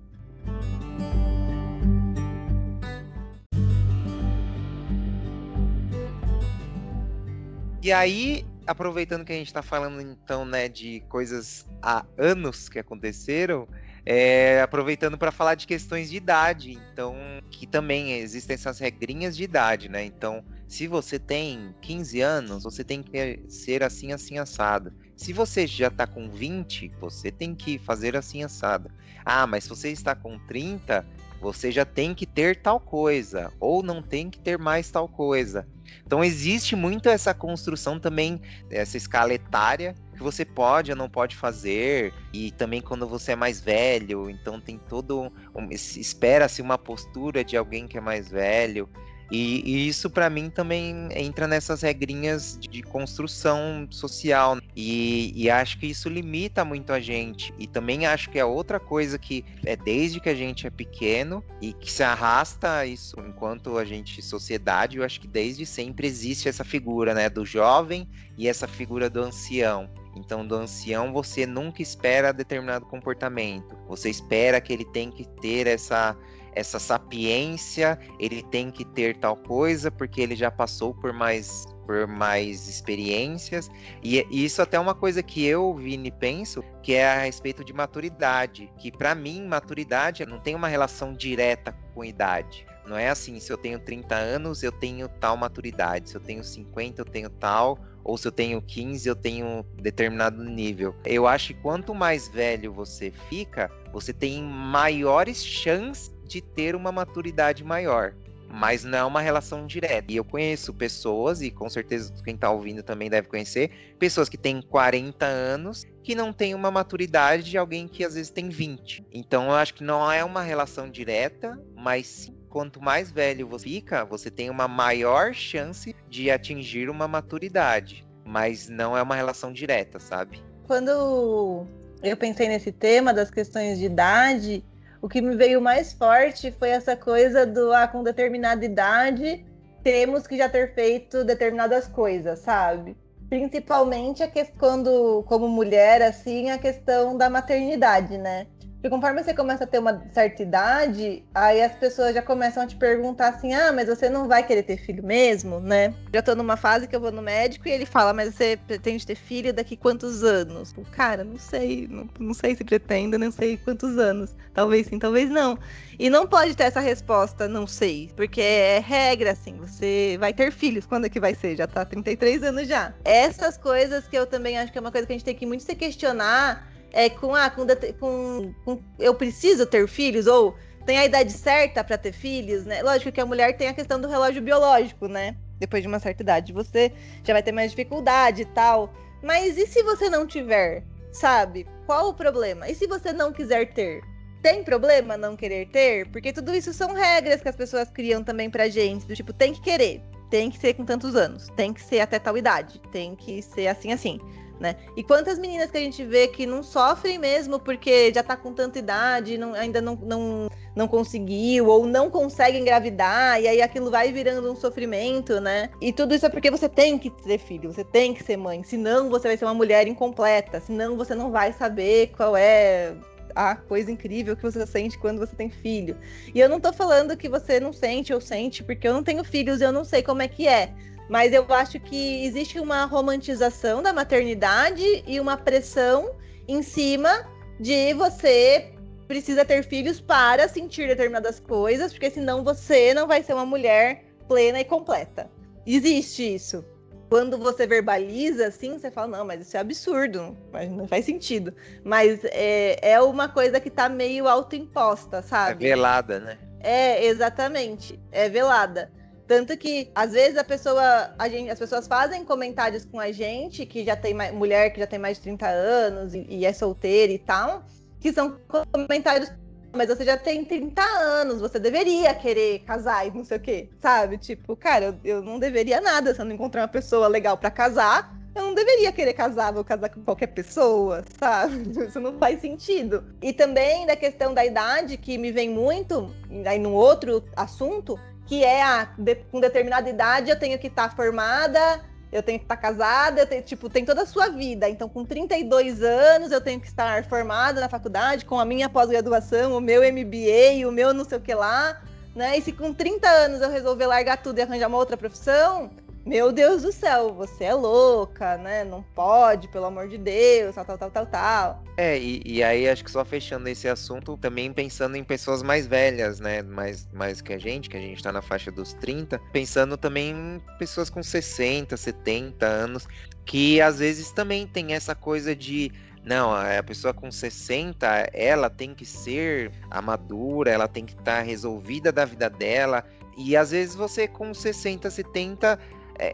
E 7.83 7.92
aí, 7.92 8.46
aproveitando 8.66 9.26
que 9.26 9.33
a 9.33 9.37
gente 9.37 9.48
está 9.48 9.62
falando 9.62 10.00
então, 10.00 10.44
né, 10.46 10.70
de 10.70 11.00
coisas 11.09 11.66
há 11.83 12.04
anos 12.16 12.66
que 12.68 12.78
aconteceram, 12.78 13.68
é, 14.07 14.61
aproveitando 14.61 15.17
para 15.17 15.33
falar 15.33 15.55
de 15.55 15.67
questões 15.67 16.11
de 16.11 16.17
idade, 16.17 16.79
então 16.93 17.17
que 17.51 17.67
também 17.67 18.12
existem 18.12 18.55
essas 18.55 18.79
regrinhas 18.79 19.37
de 19.37 19.45
idade, 19.45 19.88
né? 19.88 20.05
Então 20.05 20.45
se 20.67 20.87
você 20.87 21.19
tem 21.19 21.75
15 21.83 22.21
anos, 22.21 22.64
você 22.64 22.83
tem 22.83 23.03
que 23.03 23.45
ser 23.49 23.83
assim, 23.83 24.12
assim, 24.12 24.38
assado. 24.38 24.93
Se 25.17 25.33
você 25.33 25.67
já 25.67 25.88
está 25.88 26.07
com 26.07 26.29
20, 26.29 26.90
você 27.01 27.31
tem 27.31 27.55
que 27.55 27.79
fazer 27.79 28.17
assim, 28.17 28.43
assado. 28.43 28.90
Ah, 29.25 29.47
mas 29.47 29.64
se 29.64 29.71
você 29.71 29.90
está 29.90 30.14
com 30.14 30.38
30, 30.49 31.07
você 31.40 31.71
já 31.71 31.85
tem 31.85 32.14
que 32.14 32.27
ter 32.27 32.61
tal 32.61 32.81
coisa, 32.81 33.53
ou 33.61 33.83
não 33.83 34.03
tem 34.03 34.29
que 34.29 34.40
ter 34.40 34.59
mais 34.59 34.90
tal 34.90 35.07
coisa. 35.09 35.67
Então 36.05 36.25
existe 36.25 36.75
muito 36.75 37.09
essa 37.09 37.33
construção 37.33 38.01
também, 38.01 38.40
essa 38.71 38.97
escala 38.97 39.33
etária, 39.33 39.95
que 40.14 40.22
você 40.22 40.44
pode 40.44 40.90
ou 40.90 40.96
não 40.96 41.09
pode 41.09 41.37
fazer, 41.37 42.12
e 42.33 42.50
também 42.53 42.81
quando 42.81 43.07
você 43.07 43.33
é 43.33 43.37
mais 43.37 43.61
velho, 43.61 44.31
então 44.31 44.61
tem 44.61 44.79
todo. 44.79 45.33
Um, 45.55 45.68
Espera-se 45.70 46.62
uma 46.62 46.79
postura 46.79 47.44
de 47.44 47.57
alguém 47.57 47.87
que 47.87 47.98
é 47.98 48.00
mais 48.00 48.31
velho. 48.31 48.88
E, 49.31 49.62
e 49.64 49.88
isso 49.88 50.11
para 50.11 50.29
mim 50.29 50.50
também 50.50 51.09
entra 51.12 51.48
nessas 51.48 51.83
regrinhas 51.83 52.59
de, 52.61 52.68
de 52.68 52.83
construção 52.83 53.87
social. 53.90 54.57
Né? 54.57 54.62
E, 54.77 55.33
e, 55.35 55.50
acho 55.50 55.79
que 55.79 55.87
isso 55.87 56.09
limita 56.09 56.64
muito 56.64 56.92
a 56.92 57.00
gente. 57.00 57.53
E 57.59 57.66
também 57.66 58.07
acho 58.07 58.31
que 58.31 58.38
é 58.38 58.44
outra 58.44 58.79
coisa 58.79 59.18
que 59.18 59.44
é 59.64 59.77
desde 59.77 60.20
que 60.20 60.29
a 60.29 60.35
gente 60.35 60.66
é 60.66 60.70
pequeno 60.70 61.42
e 61.61 61.72
que 61.72 61.90
se 61.90 62.03
arrasta 62.03 62.87
isso 62.87 63.16
enquanto 63.27 63.79
a 63.79 63.85
gente, 63.85 64.20
sociedade, 64.22 64.98
eu 64.98 65.05
acho 65.05 65.20
que 65.20 65.29
desde 65.29 65.64
sempre 65.64 66.07
existe 66.07 66.48
essa 66.48 66.64
figura, 66.64 67.14
né? 67.14 67.29
Do 67.29 67.44
jovem 67.44 68.09
e 68.37 68.46
essa 68.46 68.68
figura 68.68 69.09
do 69.09 69.20
ancião. 69.20 69.88
Então, 70.16 70.46
do 70.46 70.55
ancião, 70.55 71.12
você 71.12 71.46
nunca 71.46 71.83
espera 71.83 72.33
determinado 72.33 72.87
comportamento. 72.87 73.77
Você 73.88 74.09
espera 74.09 74.61
que 74.61 74.72
ele 74.72 74.85
tem 74.85 75.11
que 75.11 75.24
ter 75.40 75.66
essa 75.66 76.16
essa 76.55 76.79
sapiência, 76.79 77.98
ele 78.18 78.40
tem 78.42 78.70
que 78.70 78.85
ter 78.85 79.16
tal 79.16 79.37
coisa 79.37 79.90
porque 79.90 80.20
ele 80.20 80.37
já 80.37 80.53
passou 80.53 80.94
por 80.94 81.12
mais 81.12 81.64
por 81.85 82.07
mais 82.07 82.66
experiências. 82.68 83.70
E, 84.03 84.27
e 84.31 84.44
isso 84.44 84.62
até 84.62 84.77
é 84.77 84.81
uma 84.81 84.94
coisa 84.94 85.22
que 85.22 85.44
eu, 85.44 85.74
Vini, 85.74 86.11
penso, 86.11 86.64
que 86.83 86.94
é 86.94 87.07
a 87.07 87.22
respeito 87.22 87.62
de 87.62 87.74
maturidade. 87.74 88.72
Que 88.79 88.90
para 88.90 89.14
mim, 89.14 89.46
maturidade 89.46 90.24
não 90.24 90.40
tem 90.40 90.55
uma 90.55 90.68
relação 90.68 91.12
direta 91.12 91.72
com 91.94 92.05
idade. 92.05 92.66
Não 92.87 92.96
é 92.96 93.09
assim, 93.09 93.38
se 93.40 93.53
eu 93.53 93.59
tenho 93.59 93.79
30 93.79 94.14
anos, 94.14 94.62
eu 94.62 94.72
tenho 94.72 95.09
tal 95.09 95.37
maturidade. 95.37 96.09
Se 96.09 96.16
eu 96.16 96.20
tenho 96.20 96.42
50, 96.42 97.03
eu 97.03 97.07
tenho 97.07 97.29
tal. 97.29 97.79
Ou 98.05 98.19
se 98.19 98.29
eu 98.29 98.33
tenho 98.33 98.61
15, 98.61 99.09
eu 99.09 99.17
tenho 99.17 99.64
determinado 99.81 100.45
nível. 100.45 100.95
Eu 101.05 101.27
acho 101.27 101.49
que 101.49 101.61
quanto 101.61 101.95
mais 101.95 102.29
velho 102.29 102.73
você 102.73 103.11
fica, 103.31 103.71
você 103.93 104.12
tem 104.12 104.43
maiores 104.43 105.45
chances 105.45 106.14
de 106.27 106.40
ter 106.40 106.77
uma 106.77 106.93
maturidade 106.93 107.64
maior. 107.64 108.14
Mas 108.49 108.85
não 108.85 108.99
é 108.99 109.05
uma 109.05 109.21
relação 109.21 109.67
direta. 109.67 110.12
E 110.12 110.17
eu 110.17 110.25
conheço 110.25 110.73
pessoas, 110.73 111.43
e 111.43 111.51
com 111.51 111.69
certeza 111.69 112.12
quem 112.23 112.35
está 112.35 112.51
ouvindo 112.51 112.83
também 112.83 113.11
deve 113.11 113.27
conhecer, 113.27 113.71
pessoas 113.99 114.29
que 114.29 114.37
têm 114.37 114.62
40 114.62 115.27
anos 115.27 115.85
que 116.05 116.14
não 116.14 116.33
têm 116.33 116.55
uma 116.55 116.71
maturidade 116.71 117.51
de 117.51 117.57
alguém 117.57 117.88
que 117.88 118.05
às 118.05 118.14
vezes 118.14 118.31
tem 118.31 118.51
20. 118.51 119.05
Então 119.11 119.47
eu 119.47 119.53
acho 119.53 119.75
que 119.75 119.83
não 119.83 120.12
é 120.12 120.23
uma 120.23 120.43
relação 120.43 120.88
direta, 120.88 121.59
mas 121.75 122.31
quanto 122.55 122.81
mais 122.81 123.11
velho 123.11 123.49
você 123.49 123.64
fica, 123.64 124.05
você 124.05 124.31
tem 124.31 124.49
uma 124.49 124.69
maior 124.69 125.35
chance 125.35 125.93
de 126.09 126.31
atingir 126.31 126.88
uma 126.88 127.09
maturidade. 127.09 128.07
Mas 128.25 128.69
não 128.69 128.97
é 128.97 129.03
uma 129.03 129.17
relação 129.17 129.53
direta, 129.53 129.99
sabe? 129.99 130.40
Quando 130.64 131.67
eu 132.01 132.17
pensei 132.17 132.47
nesse 132.47 132.71
tema 132.71 133.12
das 133.12 133.29
questões 133.29 133.81
de 133.81 133.87
idade, 133.87 134.64
o 135.03 135.09
que 135.09 135.21
me 135.21 135.35
veio 135.35 135.61
mais 135.61 135.93
forte 135.93 136.53
foi 136.53 136.69
essa 136.69 136.97
coisa 136.97 137.45
do 137.45 137.73
ah, 137.73 137.88
com 137.88 138.05
determinada 138.05 138.64
idade 138.64 139.45
temos 139.83 140.27
que 140.27 140.37
já 140.38 140.49
ter 140.49 140.75
feito 140.75 141.25
determinadas 141.25 141.88
coisas, 141.88 142.38
sabe? 142.38 142.97
Principalmente 143.29 144.23
a 144.23 144.31
quando, 144.59 145.25
como 145.25 145.49
mulher, 145.49 146.01
assim, 146.03 146.51
a 146.51 146.57
questão 146.57 147.19
da 147.19 147.29
maternidade, 147.29 148.17
né? 148.17 148.47
Porque 148.85 148.94
conforme 148.94 149.25
você 149.25 149.33
começa 149.33 149.64
a 149.64 149.66
ter 149.66 149.79
uma 149.79 150.05
certa 150.12 150.42
idade, 150.42 151.25
aí 151.35 151.62
as 151.62 151.73
pessoas 151.73 152.12
já 152.12 152.20
começam 152.20 152.62
a 152.62 152.66
te 152.66 152.77
perguntar 152.77 153.29
assim: 153.29 153.55
ah, 153.55 153.73
mas 153.73 153.88
você 153.88 154.11
não 154.11 154.29
vai 154.29 154.47
querer 154.47 154.62
ter 154.62 154.77
filho 154.77 155.03
mesmo, 155.03 155.59
né? 155.59 155.94
Já 156.12 156.20
tô 156.20 156.35
numa 156.35 156.55
fase 156.55 156.87
que 156.87 156.94
eu 156.94 157.01
vou 157.01 157.11
no 157.11 157.23
médico 157.23 157.66
e 157.66 157.70
ele 157.70 157.87
fala: 157.87 158.12
mas 158.12 158.35
você 158.35 158.59
pretende 158.66 159.07
ter 159.07 159.14
filho 159.14 159.55
daqui 159.55 159.75
quantos 159.75 160.23
anos? 160.23 160.75
Cara, 160.92 161.25
não 161.25 161.38
sei, 161.38 161.88
não, 161.90 162.07
não 162.20 162.35
sei 162.35 162.55
se 162.55 162.62
pretendo, 162.62 163.18
não 163.18 163.31
sei 163.31 163.57
quantos 163.57 163.97
anos. 163.97 164.37
Talvez 164.53 164.87
sim, 164.87 164.99
talvez 164.99 165.31
não. 165.31 165.59
E 165.99 166.11
não 166.11 166.27
pode 166.27 166.55
ter 166.55 166.64
essa 166.64 166.81
resposta, 166.81 167.49
não 167.49 167.66
sei, 167.66 168.11
porque 168.14 168.42
é 168.42 168.81
regra, 168.81 169.31
assim, 169.31 169.57
você 169.57 170.18
vai 170.20 170.35
ter 170.35 170.53
filhos, 170.53 170.85
quando 170.85 171.07
é 171.07 171.09
que 171.09 171.18
vai 171.18 171.35
ser? 171.35 171.57
Já 171.57 171.66
tá 171.66 171.87
33 171.87 172.42
anos 172.42 172.68
já. 172.68 172.92
Essas 173.03 173.57
coisas 173.57 174.07
que 174.07 174.18
eu 174.18 174.27
também 174.27 174.59
acho 174.59 174.70
que 174.70 174.77
é 174.77 174.81
uma 174.83 174.92
coisa 174.92 175.07
que 175.07 175.12
a 175.14 175.16
gente 175.16 175.25
tem 175.25 175.35
que 175.35 175.47
muito 175.47 175.62
se 175.62 175.75
questionar 175.75 176.73
é, 176.94 177.11
com, 177.11 177.35
ah, 177.35 177.50
com, 177.50 177.66
com, 177.98 178.54
com, 178.64 178.80
eu 179.00 179.14
preciso 179.16 179.66
ter 179.66 179.87
filhos, 179.88 180.28
ou 180.28 180.54
tem 180.87 180.96
a 180.96 181.04
idade 181.04 181.33
certa 181.33 181.83
para 181.83 181.98
ter 181.98 182.12
filhos, 182.12 182.64
né? 182.64 182.83
Lógico 182.83 183.11
que 183.11 183.20
a 183.20 183.26
mulher 183.26 183.57
tem 183.57 183.66
a 183.66 183.74
questão 183.74 184.00
do 184.00 184.07
relógio 184.07 184.40
biológico, 184.40 185.09
né? 185.09 185.37
Depois 185.59 185.83
de 185.83 185.88
uma 185.88 185.98
certa 185.98 186.22
idade, 186.22 186.52
você 186.52 186.92
já 187.24 187.33
vai 187.33 187.42
ter 187.42 187.50
mais 187.50 187.72
dificuldade 187.72 188.42
e 188.42 188.44
tal. 188.44 188.94
Mas 189.20 189.59
e 189.59 189.66
se 189.66 189.83
você 189.83 190.09
não 190.09 190.24
tiver, 190.24 190.85
sabe? 191.11 191.66
Qual 191.85 192.11
o 192.11 192.14
problema? 192.14 192.68
E 192.68 192.74
se 192.76 192.87
você 192.87 193.12
não 193.12 193.33
quiser 193.33 193.72
ter? 193.72 194.00
Tem 194.40 194.62
problema 194.62 195.16
não 195.16 195.35
querer 195.35 195.66
ter? 195.70 196.07
Porque 196.11 196.33
tudo 196.33 196.54
isso 196.54 196.72
são 196.72 196.92
regras 196.92 197.40
que 197.40 197.48
as 197.48 197.57
pessoas 197.57 197.90
criam 197.90 198.22
também 198.22 198.48
pra 198.48 198.68
gente, 198.68 199.04
do 199.04 199.16
tipo, 199.16 199.33
tem 199.33 199.52
que 199.52 199.62
querer, 199.62 200.00
tem 200.30 200.48
que 200.48 200.59
ser 200.59 200.74
com 200.74 200.85
tantos 200.85 201.16
anos, 201.16 201.48
tem 201.57 201.72
que 201.72 201.83
ser 201.83 202.00
até 202.00 202.20
tal 202.20 202.38
idade, 202.38 202.80
tem 202.92 203.16
que 203.16 203.42
ser 203.42 203.66
assim 203.66 203.92
assim 203.92 204.20
né? 204.64 204.77
E 204.96 205.05
quantas 205.05 205.38
meninas 205.38 205.70
que 205.70 205.77
a 205.77 205.81
gente 205.81 206.03
vê 206.03 206.27
que 206.27 206.46
não 206.46 206.62
sofrem 206.62 207.18
mesmo 207.18 207.61
porque 207.61 208.11
já 208.14 208.22
tá 208.22 208.35
com 208.35 208.55
tanta 208.55 208.79
idade, 208.79 209.37
não, 209.37 209.53
ainda 209.53 209.83
não, 209.83 209.94
não, 209.94 210.48
não 210.74 210.88
conseguiu, 210.88 211.66
ou 211.66 211.87
não 211.87 212.11
consegue 212.11 212.59
engravidar, 212.59 213.40
e 213.42 213.46
aí 213.46 213.61
aquilo 213.61 213.90
vai 213.90 214.11
virando 214.11 214.50
um 214.50 214.57
sofrimento, 214.57 215.38
né? 215.38 215.68
E 215.83 215.92
tudo 215.92 216.14
isso 216.14 216.24
é 216.24 216.31
porque 216.31 216.50
você 216.50 216.66
tem 216.66 216.98
que 216.98 217.11
ter 217.11 217.37
filho, 217.37 217.70
você 217.70 217.85
tem 217.85 218.14
que 218.14 218.24
ser 218.24 218.38
mãe, 218.38 218.62
senão 218.64 219.11
você 219.11 219.29
vai 219.29 219.37
ser 219.37 219.44
uma 219.44 219.53
mulher 219.53 219.87
incompleta, 219.87 220.59
senão 220.61 220.96
você 220.96 221.14
não 221.14 221.31
vai 221.31 221.53
saber 221.53 222.12
qual 222.16 222.35
é 222.35 222.94
a 223.35 223.55
coisa 223.55 223.90
incrível 223.90 224.37
que 224.37 224.42
você 224.42 224.64
sente 224.66 224.98
quando 224.98 225.18
você 225.18 225.37
tem 225.37 225.50
filho. 225.50 225.96
E 226.35 226.40
eu 226.40 226.48
não 226.48 226.61
tô 226.61 226.72
falando 226.72 227.16
que 227.16 227.29
você 227.29 227.61
não 227.61 227.72
sente 227.72 228.14
ou 228.14 228.20
sente, 228.20 228.62
porque 228.62 228.88
eu 228.88 228.94
não 228.94 229.03
tenho 229.03 229.24
filhos 229.24 229.61
e 229.61 229.64
eu 229.64 229.72
não 229.72 229.85
sei 229.85 230.03
como 230.03 230.22
é 230.22 230.29
que 230.29 230.48
é. 230.48 230.72
Mas 231.09 231.33
eu 231.33 231.45
acho 231.51 231.79
que 231.81 232.25
existe 232.25 232.59
uma 232.59 232.85
romantização 232.85 233.83
da 233.83 233.93
maternidade 233.93 235.05
e 235.07 235.21
uma 235.21 235.37
pressão 235.37 236.14
em 236.49 236.62
cima 236.62 237.29
de 237.61 237.93
você 237.95 238.73
precisa 239.07 239.45
ter 239.45 239.62
filhos 239.64 240.01
para 240.01 240.49
sentir 240.49 240.88
determinadas 240.88 241.38
coisas, 241.38 241.93
porque 241.93 242.11
senão 242.11 242.43
você 242.43 242.95
não 242.95 243.07
vai 243.07 243.23
ser 243.23 243.35
uma 243.35 243.47
mulher 243.47 244.05
plena 244.27 244.61
e 244.61 244.64
completa. 244.64 245.31
Existe 245.67 246.35
isso. 246.35 246.64
Quando 247.09 247.38
você 247.38 247.67
verbaliza 247.67 248.47
assim, 248.49 248.79
você 248.79 248.90
fala, 248.90 249.19
não, 249.19 249.25
mas 249.25 249.43
isso 249.43 249.57
é 249.57 249.61
absurdo, 249.61 250.37
mas 250.51 250.71
não 250.73 250.88
faz 250.88 251.05
sentido. 251.05 251.55
Mas 251.85 252.25
é, 252.25 252.79
é 252.81 253.01
uma 253.01 253.29
coisa 253.29 253.61
que 253.61 253.71
tá 253.71 253.88
meio 253.88 254.27
autoimposta, 254.27 255.23
sabe? 255.23 255.64
É 255.64 255.69
velada, 255.69 256.19
né? 256.19 256.38
É, 256.61 257.05
exatamente. 257.05 258.01
É 258.11 258.29
velada. 258.29 258.90
Tanto 259.26 259.56
que, 259.56 259.90
às 259.94 260.12
vezes, 260.12 260.37
a 260.37 260.44
pessoa, 260.44 261.14
a 261.18 261.28
gente, 261.28 261.50
as 261.50 261.58
pessoas 261.58 261.87
fazem 261.87 262.24
comentários 262.24 262.84
com 262.84 263.00
a 263.00 263.10
gente, 263.10 263.64
que 263.64 263.84
já 263.84 263.96
tem 263.96 264.12
mais, 264.12 264.34
mulher 264.34 264.70
que 264.70 264.80
já 264.80 264.87
tem 264.87 264.98
mais 264.98 265.16
de 265.16 265.22
30 265.22 265.46
anos 265.46 266.14
e, 266.14 266.26
e 266.28 266.44
é 266.44 266.52
solteira 266.52 267.12
e 267.12 267.18
tal, 267.18 267.64
que 268.00 268.12
são 268.12 268.38
comentários 268.70 269.30
mas 269.74 269.88
você 269.88 270.04
já 270.04 270.16
tem 270.16 270.44
30 270.44 270.80
anos, 270.82 271.40
você 271.40 271.58
deveria 271.58 272.14
querer 272.14 272.60
casar 272.60 273.06
e 273.06 273.10
não 273.10 273.24
sei 273.24 273.37
o 273.37 273.40
quê, 273.40 273.68
sabe? 273.80 274.16
Tipo, 274.18 274.54
cara, 274.54 274.96
eu, 275.04 275.16
eu 275.16 275.22
não 275.22 275.38
deveria 275.38 275.80
nada 275.80 276.14
se 276.14 276.20
eu 276.20 276.24
não 276.24 276.32
encontrar 276.32 276.62
uma 276.62 276.68
pessoa 276.68 277.08
legal 277.08 277.37
para 277.37 277.50
casar. 277.50 278.14
Eu 278.34 278.42
não 278.42 278.54
deveria 278.54 278.90
querer 278.90 279.12
casar, 279.12 279.52
vou 279.52 279.64
casar 279.64 279.88
com 279.90 280.02
qualquer 280.02 280.28
pessoa, 280.28 281.04
sabe? 281.18 281.70
Isso 281.87 282.00
não 282.00 282.18
faz 282.18 282.40
sentido. 282.40 283.04
E 283.22 283.32
também 283.32 283.87
da 283.87 283.96
questão 283.96 284.32
da 284.32 284.44
idade, 284.44 284.96
que 284.96 285.18
me 285.18 285.30
vem 285.30 285.50
muito, 285.50 286.12
aí 286.46 286.58
num 286.58 286.74
outro 286.74 287.22
assunto, 287.37 287.98
que 288.26 288.44
é 288.44 288.62
a 288.62 288.88
de, 288.96 289.16
com 289.16 289.40
determinada 289.40 289.88
idade 289.88 290.30
eu 290.30 290.38
tenho 290.38 290.58
que 290.58 290.66
estar 290.66 290.88
tá 290.88 290.96
formada, 290.96 291.80
eu 292.10 292.22
tenho 292.22 292.38
que 292.38 292.44
estar 292.44 292.56
tá 292.56 292.62
casada, 292.62 293.20
eu 293.20 293.26
tenho, 293.26 293.42
tipo, 293.42 293.68
tem 293.68 293.84
toda 293.84 294.02
a 294.02 294.06
sua 294.06 294.28
vida. 294.28 294.68
Então, 294.68 294.88
com 294.88 295.04
32 295.04 295.82
anos, 295.82 296.30
eu 296.30 296.40
tenho 296.40 296.60
que 296.60 296.68
estar 296.68 297.04
formada 297.04 297.60
na 297.60 297.68
faculdade, 297.68 298.24
com 298.24 298.38
a 298.38 298.44
minha 298.44 298.68
pós-graduação, 298.68 299.56
o 299.56 299.60
meu 299.60 299.82
MBA, 299.82 300.66
o 300.66 300.70
meu 300.70 300.94
não 300.94 301.04
sei 301.04 301.18
o 301.18 301.20
que 301.20 301.34
lá, 301.34 301.82
né? 302.14 302.38
E 302.38 302.42
se 302.42 302.52
com 302.52 302.72
30 302.72 303.08
anos 303.08 303.40
eu 303.40 303.50
resolver 303.50 303.87
largar 303.87 304.22
tudo 304.22 304.38
e 304.38 304.42
arranjar 304.42 304.68
uma 304.68 304.78
outra 304.78 304.96
profissão, 304.96 305.70
meu 306.07 306.31
Deus 306.31 306.62
do 306.62 306.71
céu, 306.73 307.14
você 307.14 307.45
é 307.45 307.55
louca, 307.55 308.37
né? 308.37 308.62
Não 308.62 308.83
pode, 308.83 309.49
pelo 309.49 309.64
amor 309.64 309.88
de 309.88 309.97
Deus, 309.97 310.55
tal, 310.55 310.64
tal, 310.64 310.77
tal, 310.77 310.90
tal, 310.90 311.07
tal. 311.07 311.64
É, 311.77 311.99
e, 311.99 312.23
e 312.25 312.43
aí 312.43 312.69
acho 312.69 312.85
que 312.85 312.90
só 312.90 313.05
fechando 313.05 313.49
esse 313.49 313.67
assunto, 313.67 314.17
também 314.19 314.53
pensando 314.53 314.97
em 314.97 315.03
pessoas 315.03 315.43
mais 315.43 315.67
velhas, 315.67 316.21
né? 316.21 316.43
Mais, 316.43 316.87
mais 316.93 317.23
que 317.23 317.33
a 317.33 317.38
gente, 317.38 317.71
que 317.71 317.77
a 317.77 317.81
gente 317.81 318.03
tá 318.03 318.12
na 318.12 318.21
faixa 318.21 318.51
dos 318.51 318.75
30, 318.75 319.19
pensando 319.33 319.77
também 319.77 320.11
em 320.11 320.43
pessoas 320.59 320.90
com 320.90 321.03
60, 321.03 321.77
70 321.77 322.45
anos, 322.45 322.87
que 323.25 323.61
às 323.61 323.79
vezes 323.79 324.11
também 324.11 324.47
tem 324.47 324.75
essa 324.75 324.95
coisa 324.95 325.35
de 325.35 325.73
não, 326.05 326.35
a 326.35 326.62
pessoa 326.62 326.93
com 326.93 327.11
60, 327.11 327.87
ela 328.12 328.51
tem 328.51 328.75
que 328.75 328.85
ser 328.85 329.51
a 329.71 329.81
madura, 329.81 330.51
ela 330.51 330.69
tem 330.69 330.85
que 330.85 330.93
estar 330.93 331.17
tá 331.17 331.21
resolvida 331.23 331.90
da 331.90 332.05
vida 332.05 332.29
dela. 332.29 332.85
E 333.17 333.35
às 333.35 333.53
vezes 333.53 333.75
você 333.75 334.07
com 334.07 334.35
60, 334.35 334.90
70 334.90 335.59
é, 335.59 335.59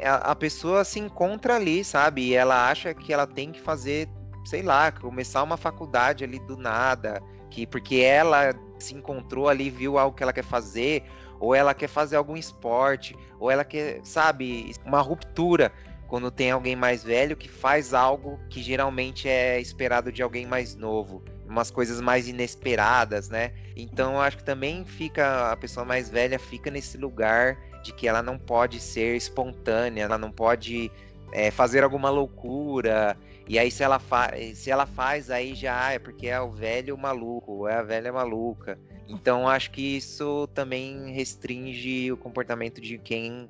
a, 0.05 0.17
a 0.33 0.35
pessoa 0.35 0.85
se 0.85 0.99
encontra 0.99 1.57
ali, 1.57 1.85
sabe? 1.85 2.29
E 2.29 2.35
ela 2.35 2.69
acha 2.71 2.93
que 2.95 3.13
ela 3.13 3.27
tem 3.27 3.53
que 3.53 3.61
fazer, 3.61 4.09
sei 4.45 4.63
lá, 4.63 4.93
começar 4.93 5.43
uma 5.43 5.57
faculdade 5.57 6.25
ali 6.25 6.39
do 6.41 6.57
nada, 6.57 7.23
que 7.51 7.67
porque 7.67 7.97
ela 7.97 8.55
se 8.79 8.95
encontrou 8.95 9.49
ali, 9.49 9.71
viu 9.71 9.99
algo 9.99 10.17
que 10.17 10.23
ela 10.23 10.33
quer 10.33 10.45
fazer, 10.45 11.05
ou 11.39 11.55
ela 11.55 11.75
quer 11.75 11.89
fazer 11.89 12.17
algum 12.17 12.37
esporte, 12.37 13.17
ou 13.39 13.51
ela 13.51 13.65
quer, 13.65 14.01
sabe, 14.05 14.73
uma 14.85 15.01
ruptura 15.01 15.73
quando 16.07 16.31
tem 16.31 16.51
alguém 16.51 16.75
mais 16.75 17.05
velho 17.05 17.37
que 17.37 17.49
faz 17.49 17.95
algo 17.95 18.39
que 18.51 18.61
geralmente 18.63 19.29
é 19.29 19.61
esperado 19.61 20.11
de 20.11 20.23
alguém 20.23 20.45
mais 20.45 20.75
novo, 20.75 21.23
umas 21.47 21.71
coisas 21.71 22.01
mais 22.01 22.29
inesperadas, 22.29 23.29
né? 23.29 23.53
Então 23.77 24.21
acho 24.21 24.39
que 24.39 24.45
também 24.45 24.85
fica 24.85 25.53
a 25.53 25.57
pessoa 25.57 25.87
mais 25.87 26.11
velha 26.11 26.39
fica 26.39 26.71
nesse 26.71 26.99
lugar 26.99 27.57
de 27.83 27.93
que 27.93 28.07
ela 28.07 28.23
não 28.23 28.39
pode 28.39 28.81
ser 28.81 29.17
espontânea, 29.17 30.03
ela 30.05 30.19
não 30.19 30.31
pode 30.31 30.91
é, 31.33 31.51
fazer 31.51 31.85
alguma 31.85 32.11
loucura. 32.11 33.17
E 33.49 33.59
aí, 33.59 33.71
se 33.71 33.83
ela, 33.83 33.99
fa 33.99 34.31
se 34.55 34.71
ela 34.71 34.87
faz, 34.87 35.31
aí 35.31 35.55
já 35.55 35.93
é 35.93 35.99
porque 35.99 36.29
é 36.29 36.41
o 36.41 36.51
velho 36.51 36.97
maluco, 36.97 37.53
ou 37.53 37.69
é 37.69 37.75
a 37.75 37.83
velha 37.83 38.13
maluca. 38.13 38.79
Então, 39.09 39.49
acho 39.49 39.73
que 39.73 39.97
isso 39.97 40.47
também 40.55 41.13
restringe 41.13 42.13
o 42.13 42.17
comportamento 42.17 42.81
de 42.81 42.97
quem 42.97 43.49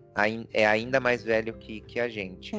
é 0.54 0.66
ainda 0.66 0.98
mais 1.00 1.22
velho 1.22 1.52
que, 1.52 1.82
que 1.82 2.00
a 2.00 2.08
gente. 2.08 2.52